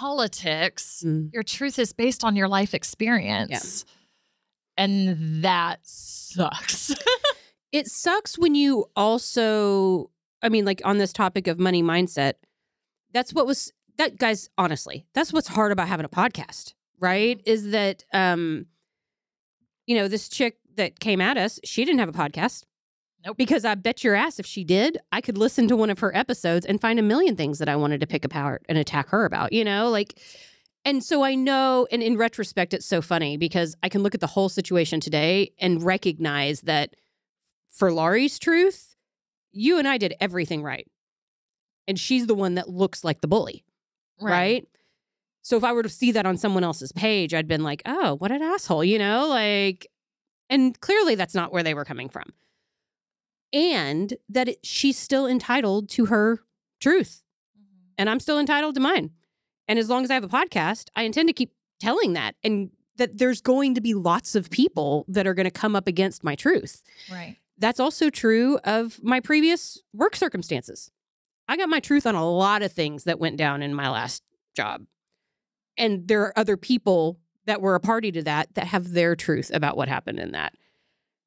politics 0.04 1.04
Mm. 1.06 1.30
your 1.34 1.44
truth 1.44 1.80
is 1.80 1.94
based 1.94 2.24
on 2.24 2.36
your 2.36 2.48
life 2.48 2.74
experience 2.74 3.86
and 4.78 5.44
that 5.44 5.80
sucks 5.84 6.94
It 7.72 7.88
sucks 7.88 8.38
when 8.38 8.54
you 8.54 8.86
also, 8.96 10.12
I 10.44 10.50
mean, 10.50 10.64
like 10.64 10.80
on 10.86 11.00
this 11.00 11.12
topic 11.12 11.48
of 11.48 11.58
money 11.58 11.82
mindset, 11.82 12.34
that's 13.14 13.34
what 13.34 13.48
was 13.48 13.74
that 13.98 14.20
guys, 14.20 14.48
honestly, 14.60 15.08
that's 15.16 15.34
what's 15.34 15.48
hard 15.48 15.72
about 15.72 15.88
having 15.88 16.06
a 16.06 16.10
podcast, 16.22 16.76
right? 17.00 17.42
Is 17.48 17.72
that 17.72 18.04
um, 18.14 18.68
you 19.88 19.96
know, 19.98 20.08
this 20.08 20.30
chick 20.30 20.58
that 20.76 21.00
came 21.00 21.20
at 21.20 21.36
us, 21.36 21.60
she 21.64 21.84
didn't 21.84 22.00
have 22.00 22.10
a 22.10 22.20
podcast. 22.24 22.64
Nope. 23.26 23.38
Because 23.38 23.64
I 23.64 23.76
bet 23.76 24.04
your 24.04 24.16
ass 24.16 24.40
if 24.40 24.46
she 24.46 24.64
did, 24.64 24.98
I 25.12 25.22
could 25.22 25.38
listen 25.38 25.68
to 25.70 25.76
one 25.76 25.90
of 25.90 26.00
her 26.00 26.16
episodes 26.16 26.66
and 26.66 26.82
find 26.82 27.00
a 27.00 27.04
million 27.04 27.36
things 27.36 27.60
that 27.60 27.70
I 27.70 27.76
wanted 27.76 28.02
to 28.02 28.08
pick 28.08 28.26
apart 28.26 28.64
and 28.68 28.78
attack 28.78 29.10
her 29.10 29.26
about, 29.26 29.54
you 29.54 29.64
know? 29.64 29.90
Like 29.90 30.20
and 30.86 31.04
so 31.04 31.24
I 31.24 31.36
know, 31.36 31.88
and 31.92 32.04
in 32.04 32.18
retrospect, 32.18 32.74
it's 32.74 32.86
so 32.86 33.02
funny 33.02 33.38
because 33.38 33.76
I 33.84 33.90
can 33.90 34.04
look 34.04 34.14
at 34.14 34.20
the 34.20 34.28
whole 34.28 34.50
situation 34.50 35.00
today 35.00 35.54
and 35.58 35.82
recognize 35.82 36.62
that 36.62 36.96
for 37.70 37.92
Laurie's 37.94 38.38
truth, 38.38 38.96
you 39.54 39.80
and 39.80 39.88
I 39.88 39.98
did 39.98 40.14
everything 40.20 40.62
right. 40.62 40.86
And 41.88 41.98
she's 41.98 42.28
the 42.28 42.36
one 42.36 42.56
that 42.56 42.70
looks 42.70 43.04
like 43.04 43.22
the 43.22 43.28
bully, 43.28 43.64
right? 44.20 44.68
So 45.42 45.56
if 45.58 45.64
I 45.64 45.72
were 45.72 45.84
to 45.84 45.90
see 45.90 46.12
that 46.12 46.26
on 46.26 46.38
someone 46.38 46.64
else's 46.64 46.92
page, 46.92 47.34
I'd 47.34 47.48
been 47.48 47.64
like, 47.64 47.82
oh, 47.86 48.16
what 48.16 48.32
an 48.32 48.42
asshole, 48.42 48.84
you 48.84 49.00
know? 49.00 49.28
Like, 49.28 49.88
and 50.50 50.80
clearly 50.82 51.16
that's 51.16 51.36
not 51.36 51.54
where 51.54 51.64
they 51.64 51.74
were 51.74 51.86
coming 51.86 52.10
from. 52.10 52.26
And 53.54 54.16
that 54.30 54.50
it, 54.50 54.66
she's 54.66 54.98
still 54.98 55.28
entitled 55.28 55.88
to 55.92 56.08
her 56.08 56.40
truth, 56.82 57.24
mm-hmm. 57.58 57.94
and 57.98 58.10
I'm 58.10 58.20
still 58.20 58.40
entitled 58.40 58.76
to 58.76 58.82
mine. 58.82 59.12
And 59.68 59.80
as 59.80 59.90
long 59.90 60.04
as 60.04 60.12
I 60.12 60.16
have 60.16 60.24
a 60.24 60.28
podcast, 60.28 60.90
I 60.96 61.04
intend 61.04 61.30
to 61.30 61.34
keep 61.34 61.54
telling 61.80 62.14
that 62.14 62.36
and 62.44 62.72
that 62.98 63.18
there's 63.18 63.42
going 63.42 63.76
to 63.76 63.82
be 63.82 63.94
lots 63.94 64.36
of 64.36 64.50
people 64.50 65.06
that 65.08 65.26
are 65.26 65.34
going 65.34 65.46
to 65.46 65.52
come 65.52 65.76
up 65.76 65.88
against 65.88 66.24
my 66.24 66.36
truth. 66.36 66.84
Right. 67.12 67.38
That's 67.58 67.80
also 67.80 68.10
true 68.10 68.58
of 68.64 69.00
my 69.04 69.20
previous 69.20 69.82
work 69.94 70.16
circumstances. 70.16 70.92
I 71.48 71.58
got 71.58 71.70
my 71.70 71.80
truth 71.80 72.06
on 72.06 72.16
a 72.16 72.30
lot 72.30 72.62
of 72.62 72.72
things 72.72 73.04
that 73.04 73.20
went 73.20 73.38
down 73.38 73.62
in 73.62 73.74
my 73.74 73.90
last 73.90 74.24
job. 74.56 74.86
And 75.78 76.08
there 76.08 76.22
are 76.22 76.38
other 76.38 76.58
people 76.58 77.20
that 77.46 77.62
were 77.62 77.76
a 77.76 77.80
party 77.80 78.12
to 78.12 78.24
that 78.24 78.54
that 78.54 78.68
have 78.68 78.92
their 78.92 79.16
truth 79.16 79.52
about 79.54 79.76
what 79.76 79.90
happened 79.90 80.20
in 80.20 80.32
that. 80.32 80.54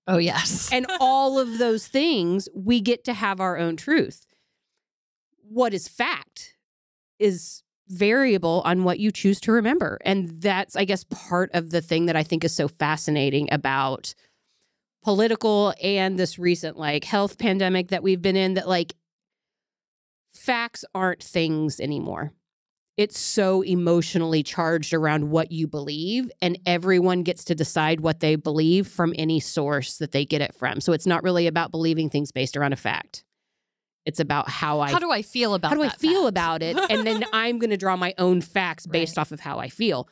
Oh 0.06 0.18
yes. 0.18 0.70
And 0.72 0.86
all 1.00 1.38
of 1.38 1.58
those 1.58 1.86
things, 1.86 2.48
we 2.54 2.80
get 2.80 3.04
to 3.04 3.14
have 3.14 3.40
our 3.40 3.58
own 3.58 3.76
truth. 3.76 4.26
What 5.48 5.75
is 5.75 5.88
fact 5.88 6.54
is 7.18 7.62
variable 7.88 8.62
on 8.64 8.84
what 8.84 8.98
you 8.98 9.12
choose 9.12 9.40
to 9.40 9.52
remember. 9.52 9.98
And 10.04 10.40
that's, 10.40 10.76
I 10.76 10.84
guess, 10.84 11.04
part 11.04 11.50
of 11.54 11.70
the 11.70 11.80
thing 11.80 12.06
that 12.06 12.16
I 12.16 12.22
think 12.22 12.44
is 12.44 12.54
so 12.54 12.68
fascinating 12.68 13.48
about 13.52 14.14
political 15.04 15.72
and 15.80 16.18
this 16.18 16.38
recent 16.38 16.76
like 16.76 17.04
health 17.04 17.38
pandemic 17.38 17.88
that 17.88 18.02
we've 18.02 18.22
been 18.22 18.36
in 18.36 18.54
that 18.54 18.68
like 18.68 18.94
facts 20.34 20.84
aren't 20.94 21.22
things 21.22 21.78
anymore. 21.78 22.32
It's 22.96 23.18
so 23.18 23.60
emotionally 23.60 24.42
charged 24.42 24.94
around 24.94 25.30
what 25.30 25.52
you 25.52 25.66
believe, 25.66 26.30
and 26.40 26.58
everyone 26.64 27.22
gets 27.24 27.44
to 27.44 27.54
decide 27.54 28.00
what 28.00 28.20
they 28.20 28.36
believe 28.36 28.88
from 28.88 29.12
any 29.18 29.38
source 29.38 29.98
that 29.98 30.12
they 30.12 30.24
get 30.24 30.40
it 30.40 30.54
from. 30.54 30.80
So 30.80 30.92
it's 30.94 31.06
not 31.06 31.22
really 31.22 31.46
about 31.46 31.70
believing 31.70 32.08
things 32.08 32.32
based 32.32 32.56
around 32.56 32.72
a 32.72 32.76
fact. 32.76 33.22
It's 34.06 34.20
about 34.20 34.48
how 34.48 34.80
I 34.80 34.92
how 34.92 34.98
do 34.98 35.10
I 35.10 35.20
feel 35.20 35.52
about 35.54 35.70
how 35.70 35.74
do 35.74 35.82
I 35.82 35.90
feel 35.90 36.22
fact? 36.22 36.28
about 36.30 36.62
it, 36.62 36.78
and 36.88 37.06
then 37.06 37.24
I'm 37.34 37.58
going 37.58 37.70
to 37.70 37.76
draw 37.76 37.96
my 37.96 38.14
own 38.16 38.40
facts 38.40 38.86
based 38.86 39.16
Right. 39.18 39.20
off 39.22 39.32
of 39.32 39.40
how 39.40 39.58
I 39.58 39.68
feel. 39.68 40.08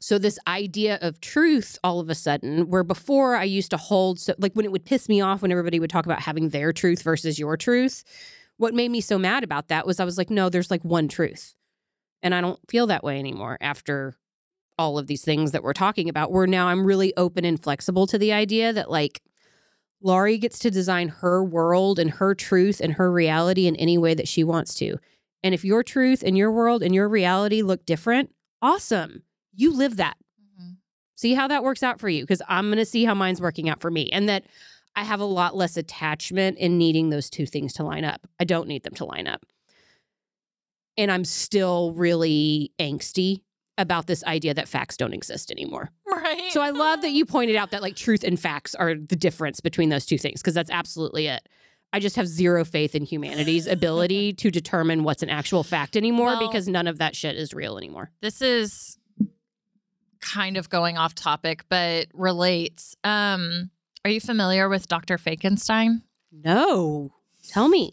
So 0.00 0.16
this 0.16 0.38
idea 0.46 0.98
of 1.02 1.20
truth, 1.20 1.76
all 1.82 1.98
of 2.00 2.08
a 2.08 2.14
sudden, 2.14 2.68
where 2.70 2.84
before 2.84 3.34
I 3.34 3.42
used 3.44 3.70
to 3.72 3.76
hold, 3.76 4.20
so 4.20 4.32
like 4.38 4.52
when 4.54 4.64
it 4.64 4.70
would 4.72 4.84
piss 4.84 5.08
me 5.08 5.20
off 5.20 5.42
when 5.42 5.50
everybody 5.50 5.80
would 5.80 5.90
talk 5.90 6.06
about 6.06 6.20
having 6.20 6.50
their 6.50 6.72
truth 6.72 7.02
versus 7.02 7.38
your 7.38 7.56
truth, 7.56 8.04
what 8.58 8.74
made 8.74 8.90
me 8.92 9.00
so 9.00 9.18
mad 9.18 9.42
about 9.42 9.68
that 9.68 9.86
was 9.86 9.98
I 9.98 10.04
was 10.04 10.16
like, 10.16 10.30
no, 10.30 10.48
there's 10.48 10.70
like 10.70 10.84
one 10.84 11.08
truth, 11.08 11.54
and 12.22 12.34
I 12.34 12.40
don't 12.40 12.60
feel 12.68 12.86
that 12.88 13.04
way 13.04 13.18
anymore 13.18 13.58
after 13.60 14.16
all 14.78 14.98
of 14.98 15.06
these 15.06 15.24
things 15.24 15.52
that 15.52 15.62
we're 15.62 15.72
talking 15.72 16.08
about. 16.08 16.30
Where 16.30 16.46
now 16.46 16.68
I'm 16.68 16.84
really 16.84 17.16
open 17.16 17.44
and 17.44 17.62
flexible 17.62 18.06
to 18.08 18.18
the 18.18 18.32
idea 18.32 18.72
that 18.72 18.90
like 18.90 19.20
Laurie 20.00 20.38
gets 20.38 20.58
to 20.60 20.70
design 20.70 21.08
her 21.08 21.42
world 21.42 21.98
and 21.98 22.10
her 22.10 22.34
truth 22.34 22.80
and 22.80 22.92
her 22.94 23.10
reality 23.10 23.66
in 23.66 23.74
any 23.76 23.98
way 23.98 24.14
that 24.14 24.28
she 24.28 24.44
wants 24.44 24.74
to. 24.76 24.96
And 25.42 25.54
if 25.54 25.64
your 25.64 25.82
truth 25.82 26.22
and 26.24 26.36
your 26.36 26.52
world 26.52 26.82
and 26.82 26.94
your 26.94 27.08
reality 27.08 27.62
look 27.62 27.84
different, 27.84 28.30
awesome. 28.62 29.22
You 29.54 29.72
live 29.72 29.96
that. 29.96 30.16
Mhm. 30.60 30.76
See 31.16 31.34
how 31.34 31.48
that 31.48 31.64
works 31.64 31.82
out 31.82 31.98
for 31.98 32.08
you 32.08 32.22
because 32.22 32.42
I'm 32.48 32.66
going 32.66 32.78
to 32.78 32.84
see 32.84 33.04
how 33.04 33.14
mine's 33.14 33.40
working 33.40 33.68
out 33.68 33.80
for 33.80 33.90
me. 33.90 34.08
And 34.10 34.28
that 34.28 34.44
I 34.94 35.04
have 35.04 35.20
a 35.20 35.24
lot 35.24 35.56
less 35.56 35.76
attachment 35.76 36.58
in 36.58 36.78
needing 36.78 37.10
those 37.10 37.30
two 37.30 37.46
things 37.46 37.72
to 37.74 37.84
line 37.84 38.04
up. 38.04 38.26
I 38.40 38.44
don't 38.44 38.68
need 38.68 38.82
them 38.82 38.94
to 38.94 39.04
line 39.04 39.26
up. 39.28 39.44
And 40.98 41.10
I'm 41.10 41.24
still 41.24 41.92
really 41.94 42.72
angsty 42.78 43.40
about 43.78 44.06
this 44.08 44.22
idea 44.24 44.52
that 44.54 44.68
facts 44.68 44.96
don't 44.96 45.14
exist 45.14 45.50
anymore. 45.52 45.90
Right. 46.06 46.50
So 46.50 46.60
I 46.60 46.70
love 46.70 47.00
that 47.02 47.12
you 47.12 47.24
pointed 47.24 47.54
out 47.56 47.70
that 47.70 47.80
like 47.80 47.94
truth 47.94 48.24
and 48.24 48.38
facts 48.38 48.74
are 48.74 48.94
the 48.96 49.14
difference 49.16 49.60
between 49.60 49.88
those 49.88 50.04
two 50.04 50.18
things 50.18 50.42
because 50.42 50.54
that's 50.54 50.70
absolutely 50.70 51.28
it. 51.28 51.48
I 51.92 52.00
just 52.00 52.16
have 52.16 52.26
zero 52.26 52.64
faith 52.64 52.94
in 52.96 53.04
humanity's 53.04 53.66
ability 53.78 54.32
to 54.34 54.50
determine 54.50 55.04
what's 55.04 55.22
an 55.22 55.30
actual 55.30 55.62
fact 55.62 55.96
anymore 55.96 56.26
Well- 56.36 56.48
because 56.48 56.66
none 56.68 56.88
of 56.88 56.98
that 56.98 57.14
shit 57.14 57.36
is 57.36 57.54
real 57.54 57.78
anymore. 57.78 58.10
this 58.20 58.42
is 58.42 58.98
kind 60.20 60.56
of 60.56 60.68
going 60.68 60.98
off 60.98 61.14
topic, 61.14 61.64
but 61.68 62.08
relates. 62.12 62.96
Um, 63.04 63.70
are 64.04 64.10
you 64.10 64.20
familiar 64.20 64.68
with 64.68 64.88
Dr. 64.88 65.16
Fakenstein? 65.16 66.02
No. 66.32 67.12
Tell 67.48 67.68
me. 67.68 67.92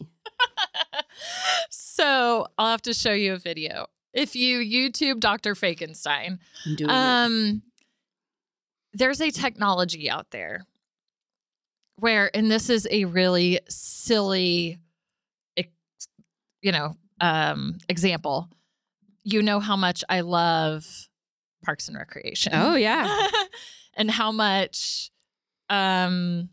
so 1.70 2.46
I'll 2.58 2.70
have 2.70 2.82
to 2.82 2.94
show 2.94 3.12
you 3.12 3.34
a 3.34 3.38
video. 3.38 3.86
If 4.12 4.34
you 4.34 4.60
YouTube 4.60 5.20
Dr. 5.20 5.54
Fakenstein, 5.54 6.38
it. 6.66 6.88
um, 6.88 7.62
there's 8.92 9.20
a 9.20 9.30
technology 9.30 10.08
out 10.08 10.30
there 10.30 10.64
where, 11.96 12.30
and 12.34 12.50
this 12.50 12.70
is 12.70 12.86
a 12.90 13.04
really 13.04 13.60
silly, 13.68 14.78
you 16.62 16.72
know, 16.72 16.96
um, 17.20 17.78
example. 17.88 18.48
You 19.22 19.42
know 19.42 19.60
how 19.60 19.76
much 19.76 20.04
I 20.08 20.20
love 20.20 20.86
Parks 21.64 21.88
and 21.88 21.96
Recreation. 21.96 22.52
Oh 22.54 22.74
yeah. 22.74 23.28
and 23.96 24.10
how 24.10 24.32
much 24.32 25.10
um 25.68 26.48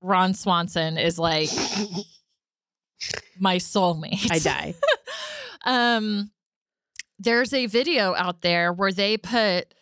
Ron 0.00 0.34
Swanson 0.34 0.98
is 0.98 1.18
like 1.18 1.50
my 3.38 3.56
soulmate. 3.56 4.30
I 4.30 4.38
die. 4.38 4.74
um 5.64 6.30
there's 7.18 7.52
a 7.52 7.66
video 7.66 8.14
out 8.14 8.42
there 8.42 8.72
where 8.72 8.92
they 8.92 9.16
put 9.16 9.74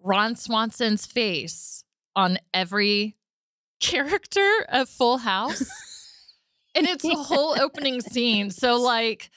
Ron 0.00 0.34
Swanson's 0.34 1.06
face 1.06 1.84
on 2.16 2.38
every 2.52 3.16
character 3.80 4.66
of 4.68 4.88
Full 4.88 5.18
House. 5.18 5.60
and 6.74 6.86
it's 6.86 7.04
the 7.04 7.14
whole 7.14 7.60
opening 7.60 8.00
scene. 8.00 8.50
So 8.50 8.80
like 8.80 9.30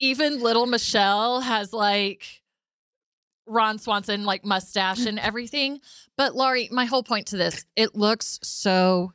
even 0.00 0.40
little 0.40 0.66
Michelle 0.66 1.40
has 1.40 1.72
like 1.72 2.42
Ron 3.46 3.78
Swanson 3.78 4.24
like 4.24 4.44
mustache 4.44 5.06
and 5.06 5.18
everything. 5.18 5.80
But 6.16 6.34
Laurie, 6.34 6.68
my 6.70 6.84
whole 6.84 7.02
point 7.02 7.28
to 7.28 7.36
this, 7.36 7.64
it 7.76 7.94
looks 7.94 8.38
so 8.42 9.12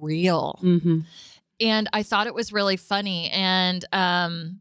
real. 0.00 0.58
Mm-hmm. 0.62 1.00
And 1.60 1.88
I 1.92 2.02
thought 2.02 2.26
it 2.26 2.34
was 2.34 2.52
really 2.52 2.76
funny. 2.76 3.30
And 3.30 3.84
um 3.92 4.60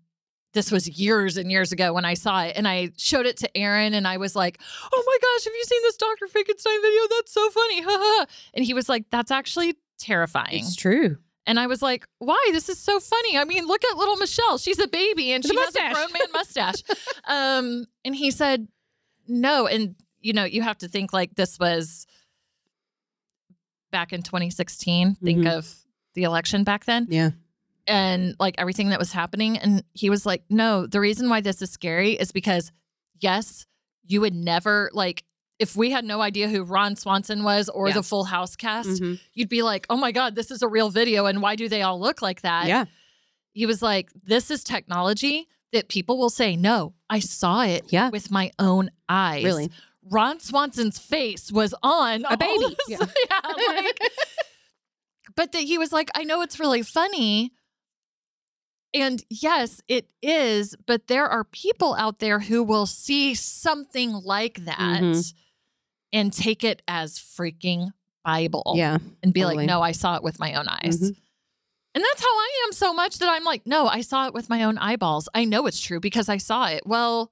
this 0.53 0.71
was 0.71 0.87
years 0.87 1.35
and 1.37 1.49
years 1.51 1.71
ago 1.71 1.93
when 1.93 2.05
I 2.05 2.13
saw 2.13 2.43
it. 2.43 2.53
And 2.55 2.67
I 2.67 2.91
showed 2.95 3.25
it 3.25 3.37
to 3.37 3.57
Aaron 3.57 3.95
and 3.95 4.07
I 4.07 4.17
was 4.17 4.35
like, 4.35 4.59
Oh 4.93 5.03
my 5.05 5.17
gosh, 5.21 5.45
have 5.45 5.53
you 5.53 5.63
seen 5.65 5.81
this 5.83 5.97
Dr. 5.97 6.27
Finkenstein 6.27 6.81
video? 6.81 7.01
That's 7.09 7.31
so 7.33 7.49
funny. 7.49 7.81
Ha, 7.81 7.89
ha, 7.89 7.97
ha. 8.19 8.25
and 8.53 8.63
he 8.63 8.73
was 8.75 8.87
like, 8.87 9.05
That's 9.09 9.31
actually 9.31 9.75
terrifying. 9.97 10.59
It's 10.59 10.75
true. 10.75 11.17
And 11.45 11.59
I 11.59 11.67
was 11.67 11.81
like, 11.81 12.07
why? 12.19 12.41
This 12.53 12.69
is 12.69 12.79
so 12.79 13.01
funny. 13.01 13.37
I 13.37 13.43
mean, 13.43 13.65
look 13.67 13.83
at 13.83 13.97
little 13.97 14.15
Michelle. 14.15 14.57
She's 14.57 14.79
a 14.79 14.87
baby 14.87 15.33
and 15.33 15.43
she 15.45 15.53
a 15.53 15.59
has 15.59 15.75
a 15.75 15.91
grown 15.93 16.13
man 16.13 16.31
mustache. 16.31 16.81
um, 17.27 17.85
and 18.05 18.15
he 18.15 18.31
said, 18.31 18.65
no. 19.27 19.67
And, 19.67 19.95
you 20.21 20.31
know, 20.31 20.45
you 20.45 20.61
have 20.61 20.77
to 20.77 20.87
think 20.87 21.11
like 21.11 21.35
this 21.35 21.59
was 21.59 22.07
back 23.91 24.13
in 24.13 24.23
2016. 24.23 25.15
Think 25.15 25.39
Mhm. 25.43 25.51
of 25.57 25.75
the 26.13 26.23
election 26.23 26.63
back 26.63 26.85
then 26.85 27.07
Yeah. 27.09 27.31
and 27.87 28.35
like 28.39 28.55
everything 28.57 28.89
that 28.89 28.99
was 28.99 29.11
happening. 29.11 29.57
And 29.57 29.83
he 29.93 30.09
was 30.09 30.25
like, 30.25 30.43
no, 30.49 30.85
the 30.87 30.99
reason 30.99 31.29
why 31.29 31.41
this 31.41 31.61
is 31.61 31.71
scary 31.71 32.11
is 32.13 32.31
because, 32.31 32.71
yes, 33.19 33.65
you 34.05 34.21
would 34.21 34.33
never 34.33 34.89
like, 34.93 35.23
if 35.59 35.75
we 35.75 35.91
had 35.91 36.03
no 36.03 36.21
idea 36.21 36.49
who 36.49 36.63
Ron 36.63 36.95
Swanson 36.95 37.43
was 37.43 37.69
or 37.69 37.87
Yeah. 37.89 37.93
the 37.95 38.03
Full 38.03 38.25
House 38.25 38.55
cast, 38.55 38.89
Mhm. 39.01 39.19
you'd 39.33 39.49
be 39.49 39.61
like, 39.63 39.85
oh 39.89 39.95
my 39.97 40.11
God, 40.11 40.35
this 40.35 40.51
is 40.51 40.61
a 40.61 40.67
real 40.67 40.89
video. 40.89 41.25
And 41.25 41.41
why 41.41 41.55
do 41.55 41.69
they 41.69 41.81
all 41.81 41.99
look 41.99 42.21
like 42.21 42.41
that? 42.41 42.67
Yeah. 42.67 42.85
He 43.53 43.65
was 43.65 43.81
like, 43.81 44.09
this 44.23 44.49
is 44.51 44.63
technology 44.63 45.47
that 45.71 45.87
people 45.89 46.17
will 46.17 46.29
say, 46.29 46.55
no, 46.55 46.93
I 47.09 47.19
saw 47.19 47.61
it 47.63 47.85
Yeah. 47.89 48.09
with 48.09 48.29
my 48.31 48.51
own 48.59 48.91
eyes. 49.07 49.43
Really. 49.43 49.71
Ron 50.09 50.39
Swanson's 50.39 50.99
face 50.99 51.51
was 51.51 51.73
on 51.81 52.25
a 52.29 52.35
baby. 52.35 52.75
Yeah. 52.89 52.97
yeah, 52.99 53.39
like, 53.43 53.99
but 55.35 55.51
that 55.51 55.61
he 55.63 55.77
was 55.77 55.91
like, 55.91 56.09
I 56.15 56.23
know 56.23 56.41
it's 56.41 56.59
really 56.59 56.81
funny. 56.83 57.51
And 58.93 59.23
yes, 59.29 59.81
it 59.87 60.07
is, 60.21 60.75
but 60.85 61.07
there 61.07 61.25
are 61.27 61.43
people 61.43 61.95
out 61.95 62.19
there 62.19 62.39
who 62.39 62.61
will 62.63 62.85
see 62.85 63.33
something 63.33 64.11
like 64.13 64.65
that 64.65 65.01
Mhm. 65.01 65.33
and 66.11 66.31
take 66.31 66.63
it 66.63 66.83
as 66.87 67.17
freaking 67.17 67.91
Bible 68.23 68.73
Yeah. 68.75 68.99
and 69.23 69.33
be 69.33 69.41
totally. 69.41 69.57
like, 69.63 69.67
no, 69.67 69.81
I 69.81 69.93
saw 69.93 70.15
it 70.15 70.23
with 70.23 70.37
my 70.39 70.53
own 70.53 70.67
eyes. 70.67 70.99
Mhm. 70.99 71.15
And 71.95 72.03
that's 72.03 72.21
how 72.21 72.27
I 72.27 72.63
am 72.67 72.71
so 72.73 72.93
much 72.93 73.17
that 73.19 73.29
I'm 73.29 73.43
like, 73.43 73.65
no, 73.67 73.87
I 73.87 74.01
saw 74.01 74.27
it 74.27 74.33
with 74.33 74.49
my 74.49 74.63
own 74.63 74.77
eyeballs. 74.77 75.27
I 75.33 75.45
know 75.45 75.65
it's 75.67 75.79
true 75.79 75.99
because 75.99 76.29
I 76.29 76.37
saw 76.37 76.65
it. 76.67 76.85
Well, 76.85 77.31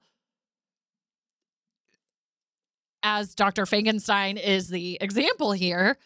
as 3.02 3.34
Dr. 3.34 3.66
Frankenstein 3.66 4.36
is 4.36 4.68
the 4.68 4.98
example 5.00 5.52
here, 5.52 5.98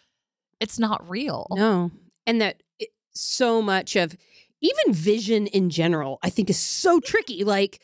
it's 0.61 0.79
not 0.79 1.09
real. 1.09 1.47
No. 1.51 1.91
And 2.27 2.41
that 2.41 2.63
it, 2.79 2.91
so 3.15 3.63
much 3.63 3.97
of 3.97 4.17
even 4.61 4.95
vision 4.95 5.47
in 5.49 5.71
general, 5.71 6.19
I 6.23 6.31
think 6.31 6.51
is 6.51 6.59
so 6.59 7.01
tricky. 7.01 7.45
Like, 7.45 7.81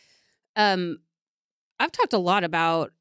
um, 0.56 0.98
I've 1.78 1.92
talked 1.92 2.12
a 2.12 2.18
lot 2.18 2.44
about, 2.44 2.92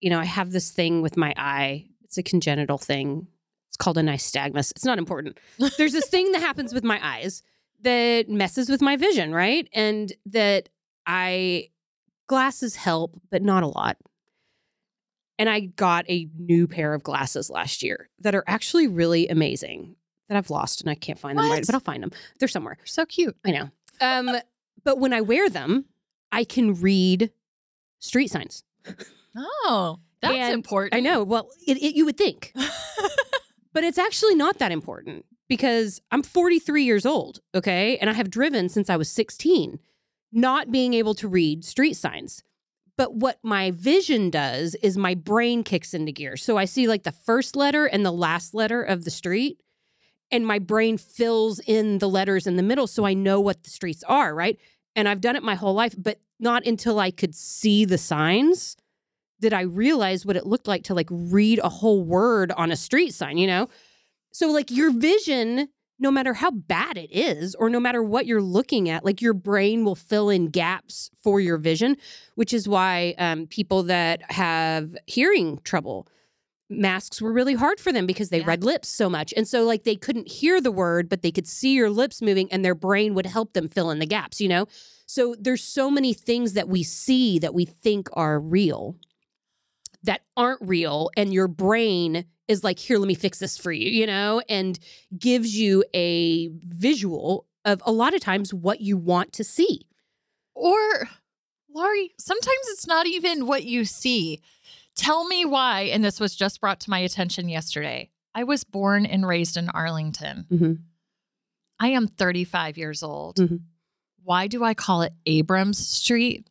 you 0.00 0.10
know, 0.10 0.20
I 0.20 0.24
have 0.24 0.52
this 0.52 0.70
thing 0.70 1.02
with 1.02 1.16
my 1.16 1.34
eye. 1.36 1.86
It's 2.02 2.18
a 2.18 2.22
congenital 2.22 2.78
thing. 2.78 3.26
It's 3.68 3.76
called 3.76 3.98
a 3.98 4.02
nystagmus. 4.02 4.70
It's 4.70 4.84
not 4.84 4.98
important. 4.98 5.38
There's 5.78 5.92
this 5.92 6.08
thing 6.08 6.32
that 6.32 6.40
happens 6.40 6.72
with 6.72 6.84
my 6.84 7.00
eyes 7.02 7.42
that 7.82 8.28
messes 8.28 8.68
with 8.68 8.80
my 8.80 8.96
vision, 8.96 9.32
right? 9.32 9.68
And 9.72 10.12
that 10.26 10.68
I 11.06 11.70
glasses 12.26 12.76
help, 12.76 13.20
but 13.30 13.42
not 13.42 13.62
a 13.62 13.66
lot. 13.66 13.96
And 15.38 15.48
I 15.48 15.60
got 15.60 16.08
a 16.08 16.28
new 16.38 16.66
pair 16.68 16.94
of 16.94 17.02
glasses 17.02 17.50
last 17.50 17.82
year 17.82 18.08
that 18.20 18.34
are 18.34 18.44
actually 18.46 18.86
really 18.86 19.28
amazing 19.28 19.96
that 20.28 20.38
I've 20.38 20.50
lost 20.50 20.80
and 20.80 20.88
I 20.88 20.94
can't 20.94 21.18
find 21.18 21.38
them 21.38 21.50
right, 21.50 21.66
but 21.66 21.74
I'll 21.74 21.80
find 21.80 22.02
them. 22.02 22.12
They're 22.38 22.48
somewhere. 22.48 22.78
So 22.84 23.04
cute. 23.04 23.36
I 23.44 23.50
know. 23.50 23.70
Um, 24.00 24.30
but 24.84 24.98
when 24.98 25.12
I 25.12 25.20
wear 25.20 25.48
them, 25.48 25.86
I 26.32 26.44
can 26.44 26.74
read 26.74 27.30
street 27.98 28.28
signs. 28.28 28.64
Oh, 29.36 29.98
that's 30.20 30.34
And 30.34 30.54
important. 30.54 30.94
I 30.94 31.00
know. 31.00 31.24
Well, 31.24 31.50
it, 31.66 31.76
it, 31.78 31.96
you 31.96 32.04
would 32.04 32.16
think, 32.16 32.52
but 33.72 33.84
it's 33.84 33.98
actually 33.98 34.34
not 34.34 34.58
that 34.58 34.72
important 34.72 35.24
because 35.48 36.00
I'm 36.10 36.22
43 36.22 36.84
years 36.84 37.04
old, 37.04 37.40
okay? 37.54 37.98
And 37.98 38.08
I 38.08 38.14
have 38.14 38.30
driven 38.30 38.68
since 38.68 38.88
I 38.88 38.96
was 38.96 39.10
16, 39.10 39.78
not 40.32 40.70
being 40.70 40.94
able 40.94 41.14
to 41.16 41.28
read 41.28 41.64
street 41.64 41.94
signs. 41.94 42.42
But 42.96 43.14
what 43.14 43.38
my 43.42 43.72
vision 43.72 44.30
does 44.30 44.76
is 44.76 44.96
my 44.96 45.14
brain 45.14 45.64
kicks 45.64 45.94
into 45.94 46.12
gear. 46.12 46.36
So 46.36 46.56
I 46.56 46.64
see 46.64 46.86
like 46.86 47.02
the 47.02 47.12
first 47.12 47.56
letter 47.56 47.86
and 47.86 48.06
the 48.06 48.12
last 48.12 48.54
letter 48.54 48.82
of 48.82 49.04
the 49.04 49.10
street, 49.10 49.60
and 50.30 50.46
my 50.46 50.58
brain 50.58 50.96
fills 50.96 51.58
in 51.60 51.98
the 51.98 52.08
letters 52.08 52.46
in 52.46 52.56
the 52.56 52.62
middle 52.62 52.86
so 52.86 53.04
I 53.04 53.14
know 53.14 53.40
what 53.40 53.64
the 53.64 53.70
streets 53.70 54.02
are, 54.04 54.34
right? 54.34 54.58
And 54.96 55.08
I've 55.08 55.20
done 55.20 55.36
it 55.36 55.42
my 55.42 55.54
whole 55.54 55.74
life, 55.74 55.94
but 55.98 56.20
not 56.38 56.66
until 56.66 56.98
I 56.98 57.10
could 57.10 57.34
see 57.34 57.84
the 57.84 57.98
signs 57.98 58.76
did 59.40 59.52
I 59.52 59.62
realize 59.62 60.24
what 60.24 60.36
it 60.36 60.46
looked 60.46 60.66
like 60.66 60.84
to 60.84 60.94
like 60.94 61.08
read 61.10 61.58
a 61.62 61.68
whole 61.68 62.02
word 62.02 62.52
on 62.52 62.72
a 62.72 62.76
street 62.76 63.12
sign, 63.12 63.36
you 63.36 63.46
know? 63.46 63.68
So 64.32 64.50
like 64.50 64.70
your 64.70 64.90
vision, 64.90 65.68
no 65.98 66.10
matter 66.10 66.34
how 66.34 66.50
bad 66.50 66.98
it 66.98 67.10
is 67.12 67.54
or 67.54 67.70
no 67.70 67.78
matter 67.80 68.02
what 68.02 68.26
you're 68.26 68.42
looking 68.42 68.88
at, 68.88 69.04
like 69.04 69.22
your 69.22 69.34
brain 69.34 69.84
will 69.84 69.94
fill 69.94 70.28
in 70.28 70.46
gaps 70.46 71.10
for 71.22 71.40
your 71.40 71.56
vision, 71.56 71.96
which 72.34 72.52
is 72.52 72.68
why 72.68 73.14
um, 73.18 73.46
people 73.46 73.82
that 73.84 74.30
have 74.30 74.96
hearing 75.06 75.58
trouble 75.64 76.08
masks 76.70 77.20
were 77.22 77.32
really 77.32 77.54
hard 77.54 77.78
for 77.78 77.92
them 77.92 78.06
because 78.06 78.30
they 78.30 78.40
Yeah. 78.40 78.46
read 78.46 78.64
lips 78.64 78.88
so 78.88 79.08
much. 79.08 79.32
And 79.36 79.46
so 79.46 79.64
like 79.64 79.84
they 79.84 79.96
couldn't 79.96 80.28
hear 80.28 80.60
the 80.60 80.72
word, 80.72 81.08
but 81.08 81.22
they 81.22 81.30
could 81.30 81.46
see 81.46 81.74
your 81.74 81.90
lips 81.90 82.20
moving 82.20 82.50
and 82.50 82.64
their 82.64 82.74
brain 82.74 83.14
would 83.14 83.26
help 83.26 83.52
them 83.52 83.68
fill 83.68 83.90
in 83.90 83.98
the 83.98 84.06
gaps, 84.06 84.40
you 84.40 84.48
know? 84.48 84.66
So 85.06 85.36
there's 85.38 85.62
so 85.62 85.90
many 85.90 86.14
things 86.14 86.54
that 86.54 86.68
we 86.68 86.82
see 86.82 87.38
that 87.38 87.54
we 87.54 87.66
think 87.66 88.08
are 88.14 88.40
real 88.40 88.96
that 90.02 90.22
aren't 90.36 90.60
real 90.62 91.10
and 91.16 91.32
your 91.32 91.48
brain 91.48 92.24
is 92.48 92.62
like 92.64 92.78
here 92.78 92.98
let 92.98 93.08
me 93.08 93.14
fix 93.14 93.38
this 93.38 93.56
for 93.58 93.72
you 93.72 93.88
you 93.90 94.06
know 94.06 94.40
and 94.48 94.78
gives 95.18 95.56
you 95.56 95.84
a 95.94 96.48
visual 96.58 97.46
of 97.64 97.82
a 97.86 97.92
lot 97.92 98.14
of 98.14 98.20
times 98.20 98.52
what 98.52 98.80
you 98.80 98.96
want 98.96 99.32
to 99.32 99.44
see 99.44 99.86
Or, 100.54 101.08
Laurie, 101.74 102.12
sometimes 102.18 102.66
it's 102.68 102.86
not 102.86 103.06
even 103.08 103.46
what 103.46 103.64
you 103.64 103.84
see. 103.84 104.40
Tell 104.94 105.24
me 105.26 105.44
why. 105.44 105.90
And 105.92 106.04
this 106.04 106.20
was 106.20 106.36
just 106.36 106.60
brought 106.60 106.78
to 106.80 106.90
my 106.90 107.00
attention 107.00 107.48
yesterday. 107.48 108.10
I 108.32 108.44
was 108.44 108.62
born 108.62 109.04
and 109.06 109.26
raised 109.26 109.56
in 109.56 109.68
Arlington. 109.70 110.46
Mhm. 110.52 110.78
I 111.80 111.88
am 111.88 112.06
35 112.06 112.78
years 112.78 113.02
old. 113.02 113.36
Mhm. 113.38 113.62
Why 114.22 114.46
do 114.46 114.62
I 114.62 114.74
call 114.74 115.02
it 115.02 115.12
Abrams 115.26 115.84
Street? 115.84 116.46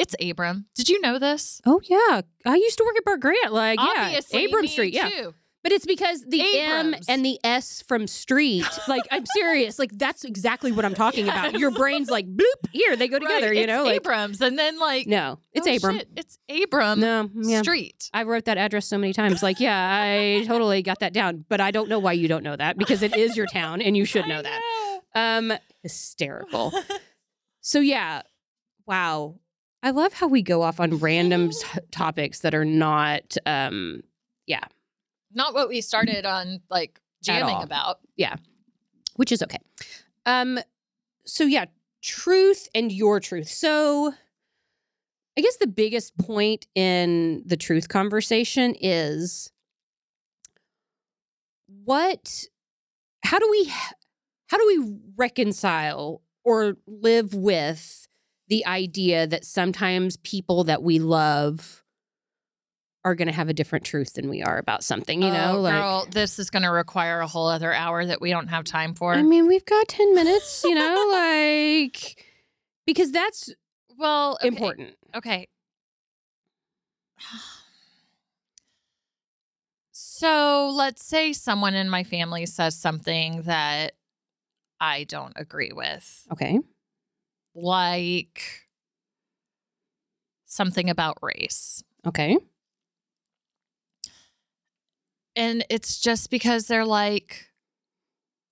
It's 0.00 0.14
Abram. 0.20 0.66
Did 0.74 0.88
you 0.88 1.00
know 1.00 1.18
this? 1.18 1.60
oh 1.66 1.80
yeah 1.84 2.22
i 2.46 2.54
used 2.56 2.78
to 2.78 2.84
work 2.84 2.96
at 2.96 3.04
burt 3.04 3.20
grant 3.20 3.52
like 3.52 3.78
yeah 3.78 4.18
abram 4.34 4.66
street 4.66 4.94
yeah 4.94 5.08
too. 5.10 5.34
but 5.62 5.72
it's 5.72 5.84
because 5.84 6.24
the 6.26 6.58
m 6.58 6.94
and 7.08 7.24
the 7.24 7.38
s 7.44 7.82
from 7.86 8.06
street 8.06 8.66
like 8.88 9.02
i'm 9.10 9.24
serious 9.26 9.78
like 9.78 9.90
that's 9.98 10.24
exactly 10.24 10.72
what 10.72 10.84
i'm 10.84 10.94
talking 10.94 11.28
about 11.28 11.58
your 11.58 11.70
brain's 11.70 12.08
like 12.08 12.26
bloop 12.26 12.44
here 12.72 12.96
they 12.96 13.08
go 13.08 13.18
together 13.18 13.48
Right, 13.48 13.56
you 13.56 13.66
know 13.66 13.84
like 13.84 13.96
Abrams. 13.96 14.40
And 14.40 14.58
then, 14.58 14.78
like, 14.78 15.06
no 15.06 15.38
it's 15.52 15.66
oh, 15.66 15.76
abram 15.76 15.98
shit, 15.98 16.08
it's 16.16 16.38
Abram 16.64 17.00
no 17.00 17.28
yeah 17.34 17.60
Street. 17.62 18.10
I 18.14 18.22
wrote 18.22 18.46
that 18.46 18.56
address 18.58 18.86
so 18.86 18.96
many 18.98 19.12
times. 19.12 19.42
Like, 19.42 19.60
yeah, 19.60 20.00
I 20.02 20.44
totally 20.46 20.82
got 20.82 21.00
that 21.00 21.12
down, 21.12 21.44
but 21.48 21.60
I 21.60 21.70
don't 21.70 21.88
know 21.88 21.98
why 21.98 22.12
you 22.12 22.26
don't 22.28 22.42
know 22.42 22.56
that 22.56 22.78
because 22.78 23.02
it 23.02 23.14
is 23.16 23.36
your 23.36 23.46
town 23.52 23.82
and 23.82 23.96
you 23.96 24.04
should 24.04 24.26
know 24.26 24.38
I 24.38 24.42
that. 24.42 25.00
know. 25.14 25.52
Um, 25.52 25.58
hysterical. 25.82 26.72
So 27.60 27.80
yeah, 27.80 28.22
wow. 28.86 29.36
I 29.82 29.90
love 29.90 30.12
how 30.12 30.26
we 30.28 30.42
go 30.42 30.62
off 30.62 30.78
on 30.80 30.98
random 30.98 31.50
t- 31.50 31.80
topics 31.90 32.40
that 32.40 32.54
are 32.54 32.64
not. 32.64 33.36
Um, 33.46 34.02
yeah, 34.46 34.64
Not 35.32 35.54
what 35.54 35.68
we 35.68 35.80
started 35.80 36.26
on, 36.26 36.60
like, 36.70 37.00
jamming 37.22 37.62
about. 37.62 38.00
Yeah. 38.16 38.36
Which 39.16 39.32
is 39.32 39.42
okay. 39.42 39.58
Um, 40.26 40.58
so 41.24 41.44
yeah, 41.44 41.66
truth 42.02 42.68
and 42.74 42.90
your 42.90 43.20
truth. 43.20 43.48
So 43.48 44.12
I 45.38 45.40
guess 45.40 45.56
the 45.58 45.66
biggest 45.66 46.16
point 46.18 46.66
in 46.74 47.42
the 47.46 47.56
truth 47.56 47.88
conversation 47.88 48.74
is 48.80 49.52
what 51.84 52.44
how 53.22 53.38
do 53.38 53.48
we 53.50 53.72
how 54.48 54.58
do 54.58 54.66
we 54.66 54.98
reconcile 55.16 56.22
or 56.44 56.76
live 56.86 57.34
with 57.34 58.08
the 58.50 58.66
idea 58.66 59.26
that 59.28 59.44
sometimes 59.44 60.16
people 60.18 60.64
that 60.64 60.82
we 60.82 60.98
love 60.98 61.82
are 63.04 63.14
going 63.14 63.28
to 63.28 63.34
have 63.34 63.48
a 63.48 63.54
different 63.54 63.84
truth 63.84 64.14
than 64.14 64.28
we 64.28 64.42
are 64.42 64.58
about 64.58 64.84
something, 64.84 65.22
you 65.22 65.30
know? 65.30 65.56
Oh, 65.56 65.60
like 65.60 65.72
girl, 65.72 66.06
this 66.10 66.38
is 66.38 66.50
going 66.50 66.64
to 66.64 66.70
require 66.70 67.20
a 67.20 67.26
whole 67.26 67.46
other 67.46 67.72
hour 67.72 68.04
that 68.04 68.20
we 68.20 68.30
don't 68.30 68.48
have 68.48 68.64
time 68.64 68.94
for. 68.94 69.14
I 69.14 69.22
mean, 69.22 69.46
we've 69.46 69.64
got 69.64 69.88
10 69.88 70.14
minutes, 70.14 70.64
you 70.64 70.74
know, 70.74 71.08
like 71.12 72.26
because 72.86 73.12
that's 73.12 73.54
well, 73.96 74.36
okay, 74.42 74.48
important. 74.48 74.96
Okay. 75.14 75.46
So 79.92 80.72
let's 80.74 81.04
say 81.04 81.32
someone 81.32 81.74
in 81.74 81.88
my 81.88 82.04
family 82.04 82.46
says 82.46 82.76
something 82.76 83.42
that 83.42 83.92
I 84.80 85.04
don't 85.04 85.34
agree 85.36 85.72
with, 85.72 86.26
Okay. 86.32 86.58
Like 87.54 88.42
something 90.46 90.90
about 90.90 91.18
race. 91.22 91.82
Okay. 92.06 92.38
And 95.36 95.64
it's 95.70 96.00
just 96.00 96.30
because 96.30 96.66
they're 96.66 96.84
like, 96.84 97.48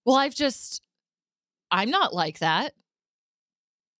well, 0.04 0.16
I've 0.16 0.34
just, 0.34 0.80
I'm 1.70 1.90
not 1.90 2.14
like 2.14 2.38
that. 2.38 2.72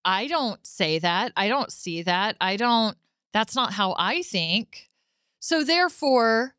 I 0.05 0.27
don't 0.27 0.65
say 0.67 0.99
that. 1.01 1.33
I 1.37 1.49
don't 1.49 1.73
see 1.73 2.03
that. 2.03 2.37
I 2.41 2.57
don't, 2.57 2.97
that's 3.33 3.55
not 3.55 3.73
how 3.73 3.95
I 3.99 4.23
think. 4.23 4.89
So 5.41 5.65
therefore, 5.65 6.55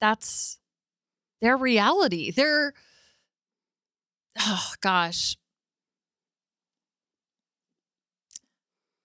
that's 0.00 0.58
their 1.40 1.56
reality. 1.56 2.30
Their, 2.30 2.72
oh 4.40 4.72
gosh. 4.80 5.36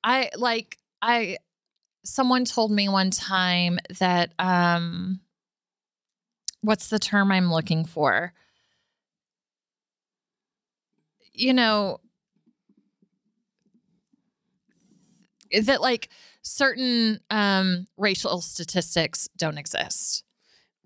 I 0.06 0.30
like, 0.38 0.78
I, 1.02 1.38
someone 2.04 2.46
told 2.46 2.72
me 2.72 2.88
one 2.88 3.10
time 3.10 3.80
that, 4.00 4.32
um, 4.38 5.20
what's 6.62 6.90
the 6.90 7.00
term 7.00 7.32
I'm 7.32 7.52
looking 7.52 7.86
for? 7.86 8.34
You 11.34 11.54
know, 11.54 12.00
that 15.64 15.82
like 15.82 16.10
certain 16.42 17.20
um 17.30 17.88
racial 17.98 18.42
statistics 18.42 19.28
don't 19.38 19.58
exist. 19.58 20.24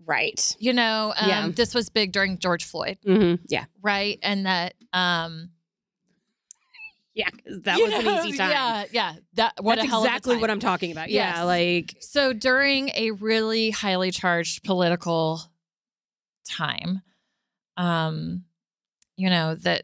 Right. 0.05 0.55
You 0.59 0.73
know, 0.73 1.13
um 1.17 1.27
Yeah. 1.29 1.47
this 1.49 1.73
was 1.75 1.89
big 1.89 2.11
during 2.11 2.37
George 2.39 2.65
Floyd, 2.65 2.97
Mm-hmm. 3.05 3.43
Yeah. 3.47 3.65
right? 3.81 4.17
And 4.21 4.45
that 4.45 4.73
um 4.93 5.51
Yeah. 7.19 7.29
'cause 7.29 7.61
That 7.63 7.77
you 7.77 7.83
was 7.85 7.91
know, 8.03 8.17
an 8.21 8.27
easy 8.27 8.37
time. 8.37 8.51
Yeah, 8.51 8.85
yeah. 8.91 9.15
That 9.33 9.53
what 9.61 9.75
That's 9.75 9.87
exactly 9.93 10.37
what. 10.37 10.49
I'm 10.49 10.59
talking 10.59 10.91
about. 10.91 11.09
Yeah. 11.09 11.43
Like, 11.43 11.97
So 11.99 12.31
during 12.33 12.89
a 12.95 13.11
really 13.11 13.71
highly 13.71 14.11
charged 14.11 14.63
political 14.63 15.41
time, 16.47 17.01
um, 17.77 18.45
you 19.17 19.29
know, 19.29 19.55
that 19.55 19.83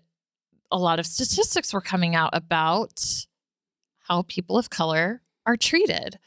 a 0.71 0.77
lot 0.77 0.99
of 0.99 1.05
statistics 1.05 1.73
were 1.73 1.81
coming 1.81 2.15
out 2.15 2.29
about 2.33 3.03
how 4.07 4.21
people 4.23 4.57
of 4.57 4.69
color 4.69 5.21
are 5.45 5.57
treated. 5.57 6.17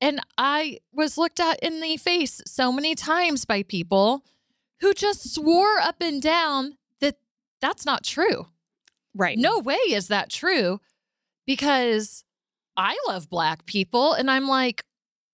And 0.00 0.20
I 0.36 0.78
was 0.92 1.18
looked 1.18 1.40
at 1.40 1.58
in 1.60 1.80
the 1.80 1.96
face 1.96 2.40
so 2.46 2.70
many 2.70 2.94
times 2.94 3.44
by 3.44 3.62
people 3.62 4.24
who 4.80 4.92
just 4.94 5.34
swore 5.34 5.78
up 5.80 5.96
and 6.00 6.22
down 6.22 6.76
that 7.00 7.16
that's 7.60 7.84
not 7.84 8.04
true. 8.04 8.46
Right. 9.14 9.38
No 9.38 9.58
way 9.58 9.76
is 9.88 10.08
that 10.08 10.30
true 10.30 10.80
because 11.46 12.24
I 12.76 12.96
love 13.08 13.28
black 13.30 13.66
people. 13.66 14.12
And 14.12 14.30
I'm 14.30 14.46
like, 14.46 14.84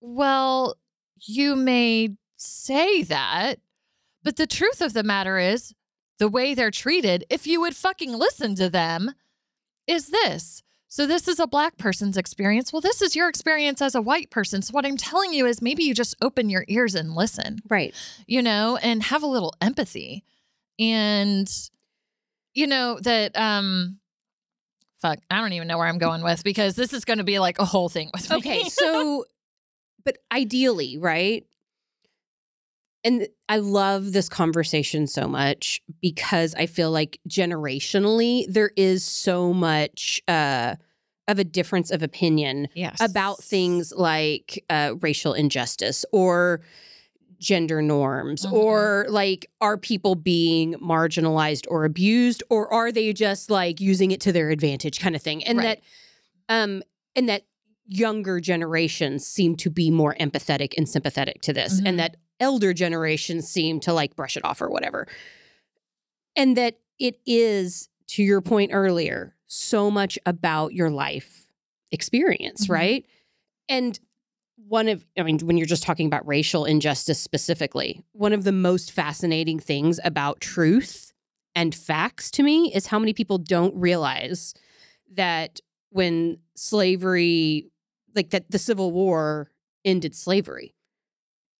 well, 0.00 0.76
you 1.20 1.56
may 1.56 2.10
say 2.36 3.02
that, 3.04 3.58
but 4.22 4.36
the 4.36 4.46
truth 4.46 4.80
of 4.80 4.92
the 4.92 5.02
matter 5.02 5.38
is 5.38 5.74
the 6.18 6.28
way 6.28 6.54
they're 6.54 6.70
treated, 6.70 7.24
if 7.28 7.46
you 7.46 7.60
would 7.60 7.74
fucking 7.76 8.12
listen 8.12 8.54
to 8.56 8.70
them, 8.70 9.12
is 9.86 10.08
this. 10.08 10.62
So, 10.88 11.08
this 11.08 11.26
is 11.26 11.40
a 11.40 11.46
black 11.48 11.76
person's 11.76 12.16
experience. 12.16 12.72
Well, 12.72 12.80
this 12.80 13.02
is 13.02 13.16
your 13.16 13.28
experience 13.28 13.82
as 13.82 13.96
a 13.96 14.00
white 14.00 14.30
person. 14.30 14.62
So, 14.62 14.70
what 14.72 14.86
I'm 14.86 14.96
telling 14.96 15.32
you 15.34 15.44
is 15.44 15.60
maybe 15.60 15.82
you 15.82 15.92
just 15.92 16.14
open 16.22 16.48
your 16.48 16.64
ears 16.68 16.94
and 16.94 17.14
listen, 17.16 17.58
Right. 17.68 17.92
you 18.28 18.40
know, 18.42 18.76
and 18.76 19.02
have 19.02 19.24
a 19.24 19.26
little 19.26 19.52
empathy. 19.60 20.22
And, 20.78 21.50
you 22.54 22.66
know, 22.66 22.98
that, 23.02 23.36
um, 23.36 23.98
fuck, 24.98 25.18
I 25.30 25.40
don't 25.40 25.52
even 25.52 25.68
know 25.68 25.78
where 25.78 25.86
I'm 25.86 25.98
going 25.98 26.22
with 26.22 26.44
because 26.44 26.76
this 26.76 26.92
is 26.92 27.04
going 27.04 27.18
to 27.18 27.24
be 27.24 27.38
like 27.38 27.58
a 27.58 27.64
whole 27.64 27.88
thing 27.88 28.10
with 28.14 28.30
me. 28.30 28.36
Okay, 28.36 28.64
so 28.68 29.24
but 30.04 30.18
ideally, 30.32 30.98
right? 30.98 31.46
And 33.02 33.28
I 33.50 33.58
love 33.58 34.12
this 34.12 34.30
conversation 34.30 35.06
so 35.06 35.28
much 35.28 35.82
because 36.00 36.54
I 36.54 36.64
feel 36.66 36.90
like 36.90 37.20
generationally 37.28 38.46
there 38.48 38.70
is 38.76 39.04
so 39.04 39.52
much 39.52 40.22
uh 40.26 40.76
of 41.26 41.38
a 41.38 41.44
difference 41.44 41.90
of 41.90 42.02
opinion 42.02 42.68
yes. 42.74 43.00
about 43.00 43.42
things 43.42 43.92
like 43.96 44.62
uh, 44.68 44.92
racial 45.00 45.32
injustice 45.32 46.04
or 46.12 46.60
gender 47.38 47.80
norms 47.82 48.44
Mhm. 48.46 48.52
or 48.52 49.06
like 49.08 49.46
are 49.60 49.76
people 49.76 50.14
being 50.14 50.74
marginalized 50.74 51.66
or 51.68 51.84
abused 51.84 52.42
or 52.50 52.72
are 52.72 52.90
they 52.92 53.12
just 53.12 53.50
like 53.50 53.80
using 53.80 54.10
it 54.10 54.20
to 54.22 54.32
their 54.32 54.50
advantage 54.50 55.00
kind 55.00 55.14
of 55.16 55.22
thing 55.22 55.44
and 55.44 55.58
Right. 55.58 55.80
that 56.48 56.54
um 56.54 56.82
and 57.16 57.28
that 57.28 57.42
younger 57.86 58.40
generations 58.40 59.26
seem 59.26 59.56
to 59.56 59.70
be 59.70 59.90
more 59.90 60.14
empathetic 60.18 60.72
and 60.76 60.88
sympathetic 60.88 61.42
to 61.42 61.52
this 61.52 61.80
Mhm. 61.80 61.86
and 61.88 61.98
that 61.98 62.16
elder 62.40 62.72
generations 62.72 63.48
seem 63.48 63.78
to 63.80 63.92
like 63.92 64.16
brush 64.16 64.36
it 64.36 64.44
off 64.44 64.60
or 64.62 64.68
whatever 64.70 65.06
and 66.36 66.56
that 66.56 66.78
it 66.98 67.20
is 67.26 67.88
to 68.08 68.22
your 68.22 68.40
point 68.40 68.70
earlier 68.72 69.34
so 69.46 69.90
much 69.90 70.18
about 70.26 70.72
your 70.72 70.90
life 70.90 71.46
experience 71.90 72.66
Mhm. 72.66 72.70
right 72.70 73.06
and 73.68 74.00
one 74.56 74.88
of 74.88 75.04
i 75.18 75.22
mean 75.22 75.38
when 75.40 75.56
you're 75.56 75.66
just 75.66 75.82
talking 75.82 76.06
about 76.06 76.26
racial 76.26 76.64
injustice 76.64 77.18
specifically 77.20 78.02
one 78.12 78.32
of 78.32 78.44
the 78.44 78.52
most 78.52 78.92
fascinating 78.92 79.58
things 79.58 79.98
about 80.04 80.40
truth 80.40 81.12
and 81.54 81.74
facts 81.74 82.30
to 82.30 82.42
me 82.42 82.72
is 82.74 82.86
how 82.86 82.98
many 82.98 83.12
people 83.12 83.38
don't 83.38 83.74
realize 83.76 84.54
that 85.12 85.60
when 85.90 86.38
slavery 86.56 87.70
like 88.14 88.30
that 88.30 88.50
the 88.50 88.58
civil 88.58 88.90
war 88.92 89.50
ended 89.84 90.14
slavery 90.14 90.74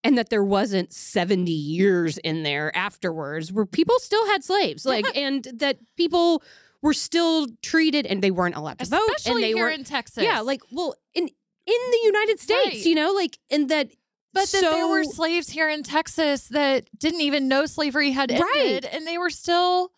and 0.03 0.19
that 0.19 0.29
there 0.29 0.45
wasn't 0.45 0.93
70 0.93 1.51
years 1.51 2.19
in 2.19 2.43
there 2.43 2.75
afterwards 2.77 3.53
where 3.53 3.67
people 3.67 3.99
still 3.99 4.27
had 4.29 4.45
slaves 4.45 4.85
like 4.85 5.07
and 5.17 5.49
that 5.55 5.79
people 5.97 6.43
were 6.83 6.93
still 6.95 7.47
treated 7.63 8.07
and 8.07 8.23
they 8.23 8.31
weren't 8.31 8.55
allowed 8.57 8.79
to 8.79 8.85
vote 8.87 9.01
and 9.01 9.17
Especially 9.17 9.43
they 9.43 9.49
here 9.49 9.65
were 9.65 9.71
in 9.71 9.85
Texas. 9.85 10.23
yeah 10.25 10.41
like 10.41 10.61
well 10.71 10.95
in 11.15 11.29
in 11.67 11.91
the 11.91 12.01
united 12.05 12.39
states 12.41 12.67
Right. 12.67 12.87
you 12.87 12.95
know 12.95 13.13
like 13.13 13.39
and 13.51 13.69
that 13.71 13.91
But 14.33 14.49
that 14.51 14.61
there 14.63 14.87
were 14.89 15.05
slaves 15.05 15.49
here 15.51 15.69
in 15.69 15.83
Texas 15.83 16.49
that 16.49 16.89
didn't 16.99 17.21
even 17.23 17.47
know 17.49 17.67
slavery 17.67 18.11
had 18.11 18.31
ended, 18.31 18.45
Right. 18.55 18.85
and 18.93 19.07
they 19.07 19.17
were 19.19 19.31
still. 19.31 19.93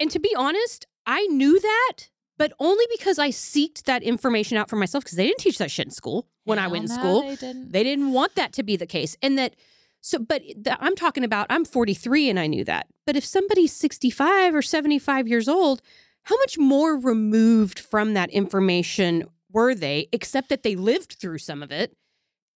and 0.00 0.10
to 0.10 0.18
be 0.18 0.34
honest 0.36 0.86
i 1.06 1.26
knew 1.26 1.58
that 1.60 1.96
but 2.36 2.52
only 2.58 2.84
because 2.96 3.18
i 3.18 3.28
seeked 3.30 3.84
that 3.84 4.02
information 4.02 4.56
out 4.58 4.68
for 4.70 4.76
myself 4.76 5.04
because 5.04 5.16
they 5.16 5.26
didn't 5.26 5.38
teach 5.40 5.58
that 5.58 5.70
shit 5.70 5.86
in 5.86 5.90
school 5.90 6.26
when 6.44 6.58
i 6.58 6.62
Hell 6.62 6.70
went 6.72 6.84
in 6.90 6.96
no, 6.96 7.00
school 7.00 7.20
They 7.22 7.36
didn't. 7.36 7.72
They 7.72 7.82
didn't 7.82 8.12
want 8.12 8.34
that 8.36 8.52
to 8.54 8.62
be 8.62 8.76
the 8.76 8.86
case. 8.86 9.16
And 9.22 9.38
that, 9.38 9.54
so, 10.02 10.18
but 10.18 10.42
the, 10.56 10.76
I'm 10.84 10.94
talking 10.96 11.24
about, 11.24 11.46
I'm 11.48 11.64
43 11.64 12.28
and 12.28 12.38
I 12.38 12.46
knew 12.46 12.64
that. 12.64 12.86
But 13.06 13.16
if 13.16 13.24
somebody's 13.24 13.72
65 13.72 14.54
or 14.54 14.60
75 14.60 15.26
years 15.26 15.48
old, 15.48 15.80
how 16.24 16.36
much 16.36 16.58
more 16.58 16.98
removed 16.98 17.78
from 17.78 18.12
that 18.12 18.28
information 18.28 19.24
were 19.54 19.74
they, 19.74 20.08
except 20.12 20.50
that 20.50 20.62
they 20.62 20.76
lived 20.76 21.16
through 21.20 21.38
some 21.38 21.62
of 21.62 21.70
it? 21.70 21.96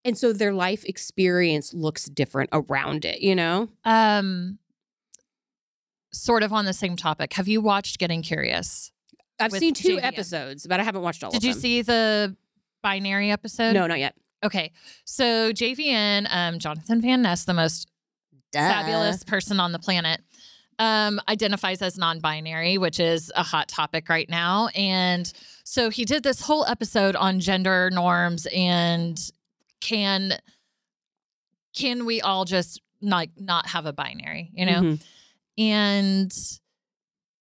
And 0.05 0.17
so 0.19 0.33
their 0.33 0.53
life 0.53 0.85
experience 0.85 1.73
looks 1.73 2.05
different 2.05 2.51
around 2.53 3.05
it, 3.05 3.21
you 3.21 3.35
know? 3.35 3.69
um, 3.85 4.59
sort 6.13 6.43
of 6.43 6.53
on 6.53 6.65
the 6.65 6.73
same 6.73 6.97
topic. 6.97 7.35
Have 7.35 7.49
you 7.49 7.61
watched 7.61 7.99
Getting 7.99 8.23
Curious? 8.23 8.91
I've 9.39 9.53
seen 9.53 9.75
two 9.75 10.01
episodes, 10.01 10.67
but 10.67 10.81
I 10.81 10.83
haven't 10.83 11.03
watched 11.03 11.23
all 11.23 11.31
Did 11.31 11.45
you 11.45 11.53
them. 11.53 11.61
see 11.61 11.83
the 11.83 12.37
binary 12.83 13.31
episode? 13.31 13.73
No, 13.73 13.87
not 13.87 13.99
yet. 13.99 14.15
Okay, 14.45 14.73
so 15.05 15.53
JVN, 15.53 16.27
um, 16.31 16.59
Jonathan 16.59 17.01
Van 17.01 17.23
Ness, 17.23 17.45
the 17.45 17.55
most 17.55 17.89
fabulous 18.53 19.23
person 19.25 19.61
on 19.61 19.73
the 19.73 19.79
planet, 19.79 20.21
um, 20.79 21.21
identifies 21.29 21.83
as 21.83 21.99
non-binary, 21.99 22.79
which 22.79 23.01
is 23.01 23.33
a 23.35 23.43
hot 23.43 23.69
topic 23.69 24.09
right 24.09 24.29
now. 24.29 24.69
And 24.75 25.31
so 25.65 25.91
he 25.91 26.05
did 26.05 26.23
this 26.23 26.41
whole 26.41 26.65
episode 26.67 27.17
on 27.17 27.41
gender 27.41 27.91
norms 27.93 28.47
and 28.55 29.19
can 29.81 30.39
can 31.77 32.07
we 32.07 32.21
all 32.21 32.45
just 32.45 32.81
like 33.01 33.31
not 33.37 33.67
have 33.69 33.87
a 33.87 33.93
binary, 33.93 34.51
you 34.53 34.67
know? 34.67 34.81
Mhm. 34.83 35.01
And 35.59 36.33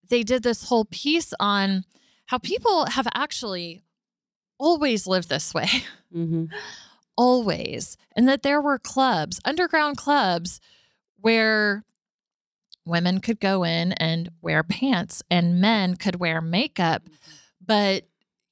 they 0.09 0.23
did 0.23 0.43
this 0.43 0.63
whole 0.63 0.85
piece 0.85 1.33
on 1.39 1.83
how 2.27 2.37
people 2.37 2.85
have 2.87 3.07
actually 3.13 3.83
always 4.59 5.07
lived 5.07 5.29
this 5.29 5.53
way. 5.53 5.67
Mhm. 6.15 6.49
always 7.17 7.97
and 8.15 8.29
that 8.29 8.43
there 8.43 8.61
were 8.61 8.79
clubs 8.79 9.41
underground 9.43 9.97
clubs 9.97 10.61
where 11.19 11.83
women 12.87 13.19
could 13.19 13.39
go 13.39 13.63
in 13.63 13.91
and 13.93 14.29
wear 14.41 14.63
pants 14.63 15.21
and 15.29 15.59
men 15.61 15.95
could 15.95 16.15
wear 16.17 16.41
makeup 16.41 17.03
but 17.65 18.03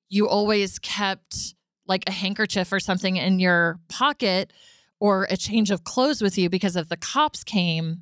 you 0.09 0.27
always 0.27 0.77
kept 0.79 1.55
like 1.87 2.03
a 2.07 2.11
handkerchief 2.11 2.71
or 2.71 2.79
something 2.79 3.15
in 3.17 3.39
your 3.39 3.79
pocket 3.89 4.51
or 4.99 5.25
a 5.29 5.37
change 5.37 5.71
of 5.71 5.83
clothes 5.83 6.21
with 6.21 6.37
you 6.37 6.49
because 6.49 6.75
if 6.75 6.89
the 6.89 6.97
cops 6.97 7.43
came 7.43 8.01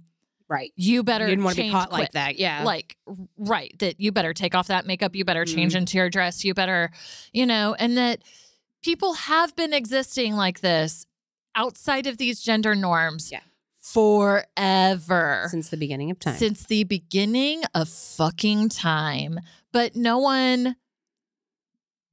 Right. 0.49 0.71
you 0.75 1.03
better 1.03 1.25
You 1.25 1.31
didn't 1.31 1.45
want 1.45 1.55
to 1.55 1.61
be 1.61 1.63
change 1.63 1.73
caught 1.73 1.91
like 1.91 2.11
that. 2.11 2.37
Yeah. 2.37 2.63
Like, 2.63 2.97
right, 3.37 3.73
that 3.79 3.99
you 3.99 4.11
better 4.11 4.33
take 4.33 4.53
off 4.53 4.67
that 4.67 4.85
makeup, 4.85 5.15
you 5.15 5.25
better 5.25 5.45
change 5.45 5.73
Mhm. 5.73 5.77
into 5.77 5.97
your 5.97 6.09
dress, 6.09 6.43
you 6.43 6.53
better, 6.53 6.91
you 7.31 7.45
know, 7.45 7.73
and 7.79 7.97
that 7.97 8.21
people 8.83 9.13
have 9.13 9.55
been 9.55 9.73
existing 9.73 10.35
like 10.35 10.59
this 10.59 11.05
outside 11.55 12.05
of 12.07 12.17
these 12.17 12.41
gender 12.41 12.75
norms 12.75 13.31
Yeah. 13.31 13.39
Forever. 13.83 15.45
Since 15.49 15.69
the 15.69 15.77
beginning 15.77 16.09
of 16.09 16.19
time. 16.19 16.37
Since 16.37 16.65
the 16.65 16.85
beginning 16.85 17.63
of 17.75 17.89
fucking 17.89 18.69
time. 18.69 19.39
But 19.71 19.95
no 19.95 20.17
one 20.19 20.77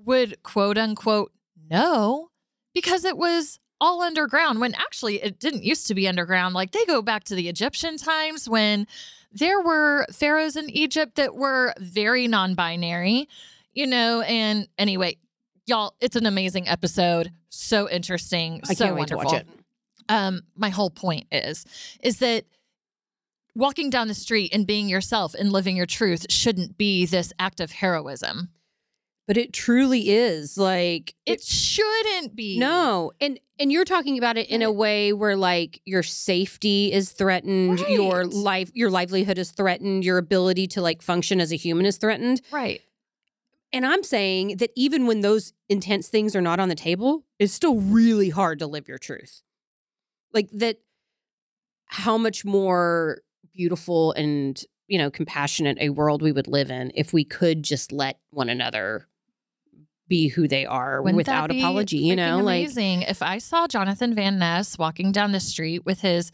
would 0.04 0.42
quote 0.42 0.76
unquote 0.76 1.32
know 1.70 2.30
because 2.74 3.04
it 3.04 3.16
was 3.16 3.60
all 3.80 4.02
underground 4.02 4.60
when 4.60 4.74
actually 4.74 5.22
it 5.22 5.38
didn't 5.38 5.62
used 5.62 5.86
to 5.86 5.94
be 5.94 6.08
underground. 6.08 6.54
Like 6.54 6.72
they 6.72 6.84
go 6.84 7.02
back 7.02 7.24
to 7.24 7.34
the 7.34 7.48
Egyptian 7.48 7.96
times 7.96 8.48
when 8.48 8.86
there 9.32 9.60
were 9.60 10.06
pharaohs 10.12 10.56
in 10.56 10.68
Egypt 10.70 11.14
that 11.14 11.34
were 11.34 11.72
very 11.78 12.26
non 12.26 12.54
binary, 12.54 13.28
you 13.72 13.86
know. 13.86 14.22
And 14.22 14.68
anyway, 14.76 15.18
y'all, 15.66 15.94
it's 16.00 16.16
an 16.16 16.26
amazing 16.26 16.68
episode. 16.68 17.30
So 17.48 17.88
interesting. 17.88 18.60
I 18.68 18.74
so 18.74 18.86
can't 18.86 18.96
wait 18.96 19.08
to 19.08 19.16
wonderful 19.16 19.38
watch 19.38 19.48
it. 19.48 19.59
Um 20.10 20.42
my 20.56 20.68
whole 20.68 20.90
point 20.90 21.26
is 21.32 21.64
is 22.02 22.18
that 22.18 22.44
walking 23.54 23.90
down 23.90 24.08
the 24.08 24.14
street 24.14 24.52
and 24.54 24.66
being 24.66 24.88
yourself 24.88 25.34
and 25.34 25.52
living 25.52 25.76
your 25.76 25.86
truth 25.86 26.26
shouldn't 26.30 26.78
be 26.78 27.06
this 27.06 27.32
act 27.38 27.60
of 27.60 27.72
heroism. 27.72 28.50
But 29.26 29.36
it 29.36 29.52
truly 29.52 30.10
is 30.10 30.58
like 30.58 31.14
it 31.24 31.40
shouldn't 31.40 32.34
be. 32.34 32.58
No, 32.58 33.12
and 33.20 33.38
and 33.60 33.70
you're 33.70 33.84
talking 33.84 34.18
about 34.18 34.36
it 34.36 34.48
in 34.48 34.60
a 34.60 34.72
way 34.72 35.12
where 35.12 35.36
like 35.36 35.80
your 35.84 36.02
safety 36.02 36.92
is 36.92 37.12
threatened, 37.12 37.78
your 37.88 38.24
life, 38.24 38.72
your 38.74 38.90
livelihood 38.90 39.38
is 39.38 39.52
threatened, 39.52 40.04
your 40.04 40.18
ability 40.18 40.66
to 40.68 40.82
like 40.82 41.00
function 41.00 41.40
as 41.40 41.52
a 41.52 41.56
human 41.56 41.86
is 41.86 41.96
threatened. 41.96 42.40
right. 42.50 42.80
And 43.72 43.86
I'm 43.86 44.02
saying 44.02 44.56
that 44.56 44.70
even 44.74 45.06
when 45.06 45.20
those 45.20 45.52
intense 45.68 46.08
things 46.08 46.34
are 46.34 46.40
not 46.40 46.58
on 46.58 46.68
the 46.68 46.74
table, 46.74 47.24
it's 47.38 47.52
still 47.52 47.76
really 47.76 48.30
hard 48.30 48.58
to 48.58 48.66
live 48.66 48.88
your 48.88 48.98
truth. 48.98 49.42
Like 50.32 50.50
that 50.52 50.78
how 51.86 52.16
much 52.16 52.44
more 52.44 53.20
beautiful 53.52 54.12
and, 54.12 54.62
you 54.86 54.98
know, 54.98 55.10
compassionate 55.10 55.78
a 55.80 55.90
world 55.90 56.22
we 56.22 56.32
would 56.32 56.46
live 56.46 56.70
in 56.70 56.92
if 56.94 57.12
we 57.12 57.24
could 57.24 57.62
just 57.62 57.92
let 57.92 58.18
one 58.30 58.48
another 58.48 59.06
be 60.08 60.28
who 60.28 60.48
they 60.48 60.66
are 60.66 61.02
Wouldn't 61.02 61.16
without 61.16 61.50
apology, 61.50 61.98
you 61.98 62.16
know? 62.16 62.38
freaking 62.38 62.44
Like 62.44 62.64
amazing 62.64 63.02
if 63.02 63.22
i 63.22 63.38
saw 63.38 63.68
jonathan 63.68 64.12
van 64.12 64.40
ness 64.40 64.76
walking 64.76 65.12
down 65.12 65.30
the 65.30 65.38
street 65.38 65.86
with 65.86 66.00
his 66.00 66.32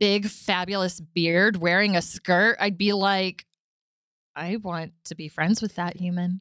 big 0.00 0.26
fabulous 0.26 0.98
beard 0.98 1.58
wearing 1.58 1.94
a 1.94 2.02
skirt 2.02 2.56
i'd 2.58 2.76
be 2.76 2.92
like 2.92 3.46
i 4.34 4.56
want 4.56 4.94
to 5.04 5.14
be 5.14 5.28
friends 5.28 5.62
with 5.62 5.76
that 5.76 5.96
human 5.96 6.40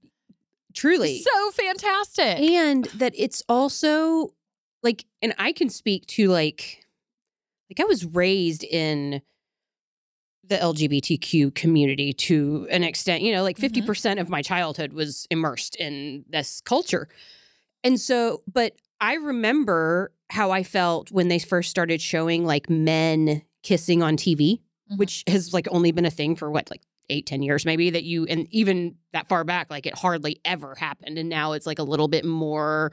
truly. 0.75 1.21
So 1.21 1.51
fantastic. 1.51 2.39
and 2.39 2.86
that 2.95 3.13
it's 3.15 3.41
also 3.49 4.34
like 4.86 5.04
and 5.21 5.34
i 5.38 5.52
can 5.52 5.69
speak 5.69 6.06
to 6.06 6.30
like 6.30 6.86
like 7.69 7.80
i 7.82 7.84
was 7.84 8.06
raised 8.06 8.63
in 8.63 9.21
the 10.48 10.56
lgbtq 10.58 11.54
community 11.56 12.13
to 12.13 12.67
an 12.69 12.84
extent 12.84 13.24
you 13.24 13.34
know 13.34 13.41
like 13.43 13.58
50% 13.58 13.82
Mhm. 13.82 13.86
percent 13.86 14.19
of 14.19 14.30
my 14.30 14.41
childhood 14.41 14.93
was 14.93 15.28
immersed 15.32 15.76
in 15.76 16.24
this 16.30 16.62
culture 16.62 17.10
and 17.84 18.00
so 18.00 18.43
but 18.54 18.74
i 19.02 19.15
remember 19.15 20.12
how 20.30 20.52
i 20.52 20.62
felt 20.63 21.12
when 21.12 21.28
they 21.30 21.39
first 21.39 21.69
started 21.71 22.00
showing 22.02 22.45
like 22.45 22.69
men 22.69 23.41
kissing 23.63 24.04
on 24.04 24.15
tv 24.17 24.62
Mhm. 24.91 24.98
which 25.00 25.24
has 25.28 25.52
like 25.52 25.67
only 25.71 25.91
been 25.91 26.06
a 26.06 26.12
thing 26.12 26.36
for 26.36 26.52
what 26.52 26.69
like 26.69 26.82
eight 27.10 27.26
ten 27.26 27.41
years 27.41 27.65
maybe 27.65 27.89
that 27.89 28.04
you 28.04 28.26
and 28.28 28.48
even 28.52 28.95
that 29.13 29.28
far 29.28 29.43
back 29.43 29.71
like 29.71 29.88
it 29.88 29.95
hardly 29.98 30.39
ever 30.45 30.76
happened 30.76 31.17
and 31.17 31.28
now 31.30 31.54
it's 31.54 31.65
like 31.65 31.80
a 31.80 31.84
little 31.84 32.08
bit 32.08 32.24
more 32.26 32.91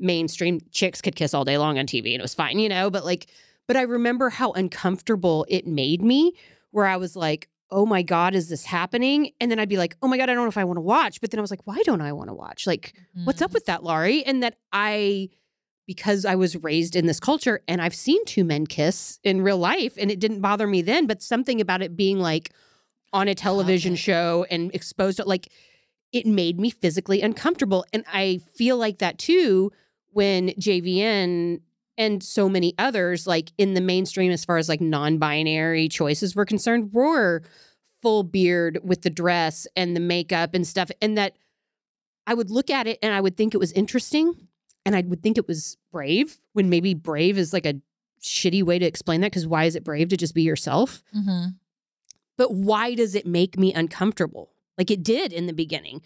mainstream 0.00 0.60
chicks 0.70 1.00
could 1.00 1.14
kiss 1.14 1.34
all 1.34 1.44
day 1.44 1.58
long 1.58 1.78
on 1.78 1.86
tv 1.86 2.12
and 2.12 2.20
it 2.20 2.22
was 2.22 2.34
fine 2.34 2.58
you 2.58 2.68
know 2.68 2.90
but 2.90 3.04
like 3.04 3.26
but 3.68 3.76
i 3.76 3.82
remember 3.82 4.30
how 4.30 4.50
uncomfortable 4.52 5.46
it 5.48 5.66
made 5.66 6.02
me 6.02 6.32
where 6.70 6.86
i 6.86 6.96
was 6.96 7.14
like 7.14 7.48
oh 7.70 7.86
my 7.86 8.02
god 8.02 8.34
is 8.34 8.48
this 8.48 8.64
happening 8.64 9.30
and 9.40 9.50
then 9.50 9.58
i'd 9.60 9.68
be 9.68 9.76
like 9.76 9.96
oh 10.02 10.08
my 10.08 10.16
god 10.16 10.24
i 10.30 10.34
don't 10.34 10.44
know 10.44 10.48
if 10.48 10.56
i 10.58 10.64
want 10.64 10.76
to 10.76 10.80
watch 10.82 11.20
but 11.20 11.30
then 11.30 11.38
i 11.38 11.42
was 11.42 11.50
like 11.50 11.66
why 11.66 11.78
don't 11.84 12.00
i 12.00 12.12
want 12.12 12.28
to 12.28 12.34
watch 12.34 12.66
like 12.66 12.94
what's 13.24 13.42
up 13.42 13.50
Mhm. 13.50 13.54
with 13.54 13.66
that 13.66 13.84
laurie 13.84 14.24
and 14.24 14.42
that 14.42 14.56
i 14.72 15.28
because 15.86 16.24
i 16.24 16.34
was 16.34 16.56
raised 16.56 16.96
in 16.96 17.06
this 17.06 17.20
culture 17.20 17.60
and 17.68 17.80
i've 17.82 17.94
seen 17.94 18.24
two 18.24 18.42
men 18.44 18.66
kiss 18.66 19.18
in 19.22 19.42
real 19.42 19.58
life 19.58 19.94
and 19.98 20.10
it 20.10 20.18
didn't 20.18 20.40
bother 20.40 20.66
me 20.66 20.82
then 20.82 21.06
but 21.06 21.22
something 21.22 21.60
about 21.60 21.82
it 21.82 21.96
being 21.96 22.18
like 22.18 22.50
on 23.12 23.28
a 23.28 23.34
television 23.34 23.92
Public. 23.92 24.00
show 24.00 24.46
and 24.50 24.74
exposed 24.74 25.18
to 25.18 25.24
like 25.24 25.48
it 26.12 26.26
made 26.26 26.58
me 26.58 26.70
physically 26.70 27.22
uncomfortable 27.22 27.84
and 27.92 28.04
i 28.12 28.40
feel 28.54 28.76
like 28.76 28.98
that 28.98 29.18
too 29.18 29.70
when 30.12 30.48
jvn 30.50 31.60
and 31.98 32.22
so 32.22 32.48
many 32.48 32.74
others 32.78 33.26
like 33.26 33.52
in 33.58 33.74
the 33.74 33.80
mainstream 33.80 34.32
as 34.32 34.44
far 34.44 34.56
as 34.58 34.68
like 34.68 34.80
non-binary 34.80 35.88
choices 35.88 36.34
were 36.34 36.44
concerned 36.46 36.92
were 36.92 37.42
full 38.02 38.22
beard 38.22 38.78
with 38.82 39.02
the 39.02 39.10
dress 39.10 39.66
and 39.76 39.94
the 39.94 40.00
makeup 40.00 40.54
and 40.54 40.66
stuff 40.66 40.90
and 41.02 41.16
that 41.18 41.34
i 42.26 42.34
would 42.34 42.50
look 42.50 42.70
at 42.70 42.86
it 42.86 42.98
and 43.02 43.12
i 43.12 43.20
would 43.20 43.36
think 43.36 43.54
it 43.54 43.58
was 43.58 43.72
interesting 43.72 44.34
and 44.86 44.96
i 44.96 45.02
would 45.02 45.22
think 45.22 45.36
it 45.36 45.46
was 45.46 45.76
brave 45.92 46.38
when 46.54 46.70
maybe 46.70 46.94
brave 46.94 47.36
is 47.38 47.52
like 47.52 47.66
a 47.66 47.74
shitty 48.22 48.62
way 48.62 48.78
to 48.78 48.84
explain 48.86 49.20
that 49.22 49.30
because 49.30 49.46
why 49.46 49.64
is 49.64 49.74
it 49.74 49.82
brave 49.84 50.08
to 50.10 50.16
just 50.16 50.34
be 50.34 50.42
yourself? 50.42 51.02
Mhm. 51.16 51.54
but 52.36 52.52
why 52.52 52.94
does 52.94 53.14
it 53.14 53.26
make 53.26 53.58
me 53.58 53.72
uncomfortable? 53.74 54.50
Like 54.78 54.90
it 54.90 55.02
did 55.02 55.32
in 55.32 55.46
the 55.46 55.52
beginning 55.52 56.00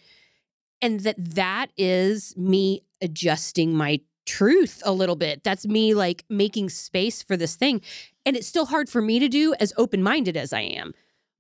and 0.83 1.01
that 1.01 1.17
that 1.19 1.67
is 1.77 2.37
me 2.37 2.83
adjusting 3.03 3.75
my 3.75 4.01
truth 4.27 4.83
a 4.87 4.93
little 4.93 5.17
bit 5.17 5.45
that's 5.45 5.67
me 5.67 5.93
like 5.93 6.25
making 6.31 6.71
space 6.71 7.23
for 7.23 7.37
this 7.37 7.57
thing 7.57 7.81
and 8.25 8.37
it's 8.37 8.47
still 8.47 8.65
hard 8.67 8.89
for 8.89 9.03
me 9.03 9.19
to 9.19 9.29
do 9.29 9.55
as 9.61 9.73
open-minded 9.77 10.35
as 10.37 10.53
i 10.53 10.61
am 10.61 10.95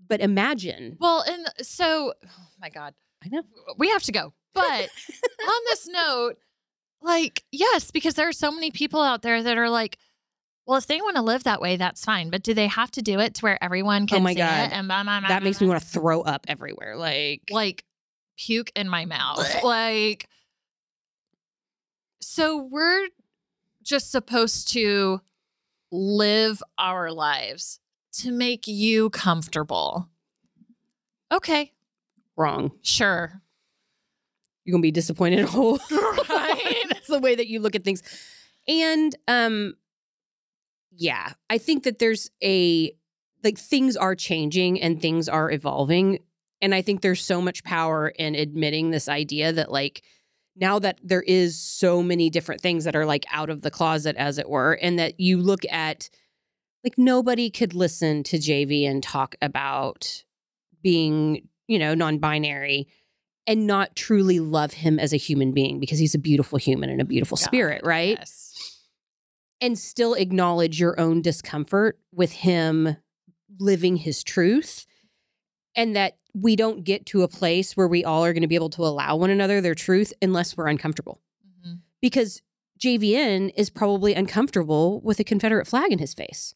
but 0.07 0.21
imagine 0.21 0.99
Well, 1.01 1.23
and 1.27 1.47
so, 1.63 2.13
oh 2.27 2.47
my 2.61 2.69
God, 2.69 2.93
i 3.25 3.29
know 3.29 3.43
we 3.79 3.89
have 3.89 4.03
to 4.03 4.13
go. 4.13 4.35
But 4.53 4.63
on 5.49 5.61
this 5.71 5.89
note, 5.89 6.35
like, 7.01 7.43
yes, 7.51 7.91
because 7.91 8.15
there 8.15 8.29
are 8.29 8.33
so 8.33 8.53
many 8.53 8.71
people 8.71 9.01
out 9.01 9.23
there 9.23 9.43
that 9.43 9.57
are 9.57 9.71
like, 9.71 9.99
well, 10.67 10.77
if 10.77 10.87
they 10.87 11.01
want 11.01 11.17
to 11.17 11.23
live 11.23 11.45
that 11.45 11.61
way, 11.61 11.77
that's 11.77 12.05
fine. 12.05 12.29
But 12.31 12.43
do 12.43 12.53
they 12.55 12.67
have 12.67 12.91
to 12.93 13.03
do 13.03 13.19
it 13.19 13.35
to 13.37 13.41
where 13.43 13.63
everyone 13.65 14.03
oh 14.03 14.07
can 14.07 14.19
Oh 14.19 14.25
my 14.25 14.33
see 14.35 14.39
God. 14.41 14.67
it? 14.67 14.73
And 14.75 14.89
blah, 14.89 15.03
blah, 15.05 15.21
blah, 15.21 15.29
that 15.31 15.43
makes 15.43 15.61
me 15.61 15.67
want 15.67 15.81
to 15.81 15.87
throw 15.89 16.21
up 16.21 16.45
everywhere 16.49 16.97
like 16.97 17.43
like 17.51 17.85
puke 18.37 18.71
in 18.75 18.89
my 18.89 19.05
mouth. 19.05 19.63
like, 19.63 20.29
so 22.21 22.57
we're 22.71 23.09
just 23.83 24.11
supposed 24.11 24.73
to 24.73 25.21
live 25.93 26.63
our 26.79 27.13
lives 27.13 27.81
to 28.13 28.33
make 28.33 28.67
you 28.67 29.11
comfortable. 29.11 30.09
Okay, 31.33 31.73
wrong 32.37 32.73
sure. 32.83 33.41
you're 34.65 34.73
gonna 34.73 34.83
be 34.83 34.91
disappointed 34.91 35.41
a 35.41 35.47
whole 35.47 35.79
Right. 35.91 36.85
that's 36.89 37.07
the 37.09 37.21
way 37.21 37.35
that 37.37 37.47
you 37.47 37.61
look 37.61 37.75
at 37.77 37.85
things 37.85 38.03
and 38.67 39.15
um 39.29 39.75
yeah 40.97 41.33
i 41.49 41.59
think 41.59 41.85
that 41.85 41.99
there's 42.01 42.31
a 42.43 42.93
like 43.45 43.57
things 43.59 43.97
are 43.97 44.15
changing 44.17 44.81
and 44.81 45.01
things 45.01 45.29
are 45.29 45.51
evolving 45.51 46.19
and 46.65 46.75
i 46.75 46.83
think 46.83 47.01
there's 47.01 47.23
so 47.23 47.41
much 47.41 47.63
power 47.63 48.09
in 48.09 48.35
admitting 48.35 48.91
this 48.91 49.09
idea 49.09 49.53
that 49.53 49.71
like 49.71 50.03
now 50.57 50.79
that 50.79 50.99
there 51.03 51.23
is 51.23 51.59
so 51.59 52.03
many 52.03 52.31
different 52.31 52.61
things 52.61 52.85
that 52.85 52.97
are 52.97 53.07
like 53.07 53.27
out 53.31 53.51
of 53.51 53.63
the 53.63 53.71
closet 53.71 54.17
as 54.17 54.39
it 54.39 54.49
were 54.49 54.75
and 54.75 54.99
that 54.99 55.19
you 55.19 55.37
look 55.39 55.63
at 55.71 56.09
like 56.85 56.99
nobody 56.99 57.51
could 57.51 57.75
listen 57.75 58.23
to 58.25 58.37
JVN 58.37 59.01
talk 59.03 59.35
about 59.41 60.23
being, 60.83 61.49
you 61.67 61.79
know, 61.79 61.95
non-binary 61.95 62.87
and 63.47 63.67
not 63.67 63.97
truly 63.97 64.39
love 64.39 64.75
him 64.75 64.99
as 64.99 65.13
a 65.13 65.17
human 65.17 65.53
being 65.53 65.81
because 65.81 65.99
he's 65.99 66.15
a 66.15 66.19
beautiful 66.19 66.59
human 66.59 66.91
and 66.91 67.01
a 67.01 67.05
beautiful 67.05 67.37
spirit, 67.37 67.83
right? 67.85 68.19
Yes. 68.19 68.83
And 69.61 69.79
still 69.79 70.15
acknowledge 70.15 70.79
your 70.79 71.01
own 71.01 71.23
discomfort 71.23 71.99
with 72.13 72.33
him 72.33 72.97
living 73.59 73.97
his 73.97 74.23
truth 74.23 74.87
and 75.75 75.97
that 75.97 76.19
we 76.35 76.57
don't 76.57 76.85
get 76.85 77.07
to 77.07 77.23
a 77.23 77.29
place 77.29 77.77
where 77.77 77.89
we 77.89 78.05
all 78.05 78.25
are 78.25 78.33
going 78.33 78.43
to 78.43 78.49
be 78.49 78.55
able 78.57 78.71
to 78.71 78.83
allow 78.85 79.17
one 79.17 79.31
another 79.31 79.61
their 79.61 79.75
truth 79.75 80.13
unless 80.21 80.57
we're 80.57 80.67
uncomfortable 80.69 81.21
Mhm. 81.65 81.79
because 82.03 82.43
JVN 82.79 83.51
is 83.57 83.71
probably 83.71 84.15
uncomfortable 84.15 85.01
with 85.03 85.21
a 85.21 85.25
Confederate 85.25 85.67
flag 85.67 85.93
in 85.93 85.99
his 86.01 86.13
face. 86.13 86.55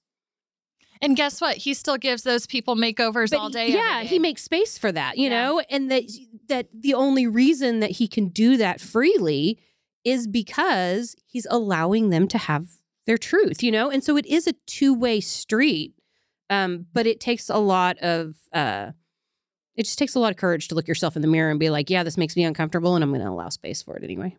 And 1.01 1.17
guess 1.17 1.41
what? 1.41 1.59
He 1.59 1.75
still 1.75 1.97
gives 1.97 2.25
those 2.25 2.45
people 2.47 2.75
makeovers 2.75 3.31
But 3.31 3.39
all 3.39 3.51
day. 3.51 3.69
yeah, 3.73 4.03
he 4.03 4.19
makes 4.19 4.43
space 4.43 4.77
for 4.77 4.91
that, 4.91 5.17
you 5.17 5.25
Yeah. 5.31 5.43
know, 5.43 5.61
and 5.71 5.91
that 5.93 6.05
that 6.49 6.69
the 6.75 6.95
only 6.95 7.27
reason 7.27 7.79
that 7.81 7.93
he 7.93 8.09
can 8.09 8.29
do 8.31 8.57
that 8.57 8.81
freely 8.81 9.59
is 10.03 10.27
because 10.27 11.15
he's 11.27 11.47
allowing 11.51 12.09
them 12.09 12.27
to 12.29 12.39
have 12.39 12.67
their 13.07 13.19
truth, 13.19 13.63
you 13.63 13.71
know? 13.71 13.91
And 13.91 14.03
so 14.03 14.17
it 14.17 14.27
is 14.27 14.47
a 14.49 14.55
two-way 14.67 15.21
street. 15.21 15.95
Um, 16.51 16.87
but 16.95 17.07
it 17.07 17.21
takes 17.21 17.49
a 17.49 17.59
lot 17.59 17.97
of 17.99 18.37
uh 18.53 18.93
it 19.79 19.85
just 19.85 19.97
takes 19.97 20.17
a 20.17 20.19
lot 20.19 20.33
of 20.33 20.37
courage 20.37 20.67
to 20.69 20.75
look 20.75 20.89
yourself 20.89 21.15
in 21.15 21.23
the 21.23 21.29
mirror 21.29 21.51
and 21.51 21.61
be 21.61 21.71
like, 21.71 21.89
yeah, 21.89 22.03
this 22.03 22.17
makes 22.17 22.35
me 22.35 22.43
uncomfortable 22.43 22.97
and 22.97 23.05
I'm 23.05 23.11
going 23.11 23.21
to 23.23 23.29
allow 23.29 23.49
space 23.49 23.81
for 23.81 23.97
it 23.97 24.03
anyway. 24.03 24.37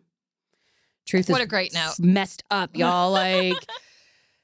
Truth 1.06 1.30
What 1.30 1.40
is 1.40 1.46
a 1.46 1.48
great 1.48 1.72
note. 1.72 1.94
messed 1.98 2.44
up, 2.50 2.76
y'all. 2.76 3.10
Like 3.10 3.54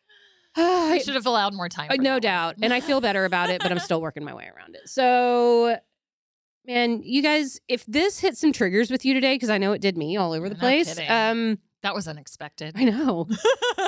I 0.57 0.99
should 1.05 1.15
have 1.15 1.27
allowed 1.27 1.53
more 1.53 1.69
time. 1.69 1.91
No 1.99 2.19
doubt. 2.19 2.57
And 2.63 2.73
I 2.73 2.81
feel 2.81 3.03
better 3.03 3.27
about 3.27 3.51
it, 3.51 3.61
but 3.61 3.71
I'm 3.71 3.79
still 3.79 4.01
working 4.01 4.25
my 4.25 4.35
way 4.35 4.51
around 4.57 4.75
it. 4.75 4.89
So, 4.89 5.77
man, 6.67 7.03
you 7.03 7.23
guys, 7.23 7.61
if 7.69 7.85
this 7.85 8.19
hit 8.19 8.39
some 8.39 8.53
triggers 8.53 8.91
with 8.91 9.05
you 9.05 9.13
today, 9.13 9.35
because 9.35 9.51
I 9.51 9.59
know 9.59 9.73
it 9.73 9.83
did 9.83 9.99
me 9.99 10.17
all 10.17 10.33
over 10.33 10.49
the 10.49 10.55
place. 10.55 10.95
kidding. 10.95 11.11
Um, 11.11 11.59
that 11.87 11.95
was 11.95 12.09
unexpected. 12.09 12.75
I 12.77 12.85
know. 12.85 13.29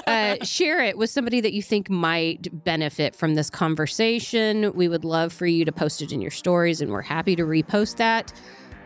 Uh, 0.07 0.43
share 0.43 0.83
it 0.83 0.97
with 0.97 1.11
somebody 1.11 1.39
that 1.39 1.53
you 1.53 1.63
think 1.63 1.91
might 1.91 2.65
benefit 2.65 3.15
from 3.15 3.35
this 3.35 3.51
conversation. 3.51 4.73
We 4.75 4.89
would 4.89 5.05
love 5.05 5.35
for 5.35 5.45
you 5.45 5.67
to 5.67 5.73
post 5.73 6.01
it 6.01 6.13
in 6.13 6.23
your 6.23 6.31
stories, 6.31 6.81
and 6.81 6.91
we're 6.91 7.03
happy 7.03 7.37
to 7.37 7.43
repost 7.43 7.97
that. 7.97 8.33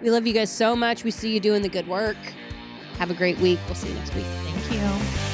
We 0.00 0.10
love 0.10 0.26
you 0.26 0.32
guys 0.32 0.50
so 0.50 0.74
much. 0.74 1.04
We 1.04 1.12
see 1.12 1.32
you 1.32 1.38
doing 1.38 1.62
the 1.62 1.68
good 1.68 1.86
work. 1.86 2.16
Have 2.98 3.12
a 3.12 3.14
great 3.14 3.38
week. 3.38 3.60
We'll 3.66 3.76
see 3.76 3.88
you 3.88 3.94
next 3.94 4.16
week. 4.16 4.24
Thank 4.24 4.72
you. 4.72 5.31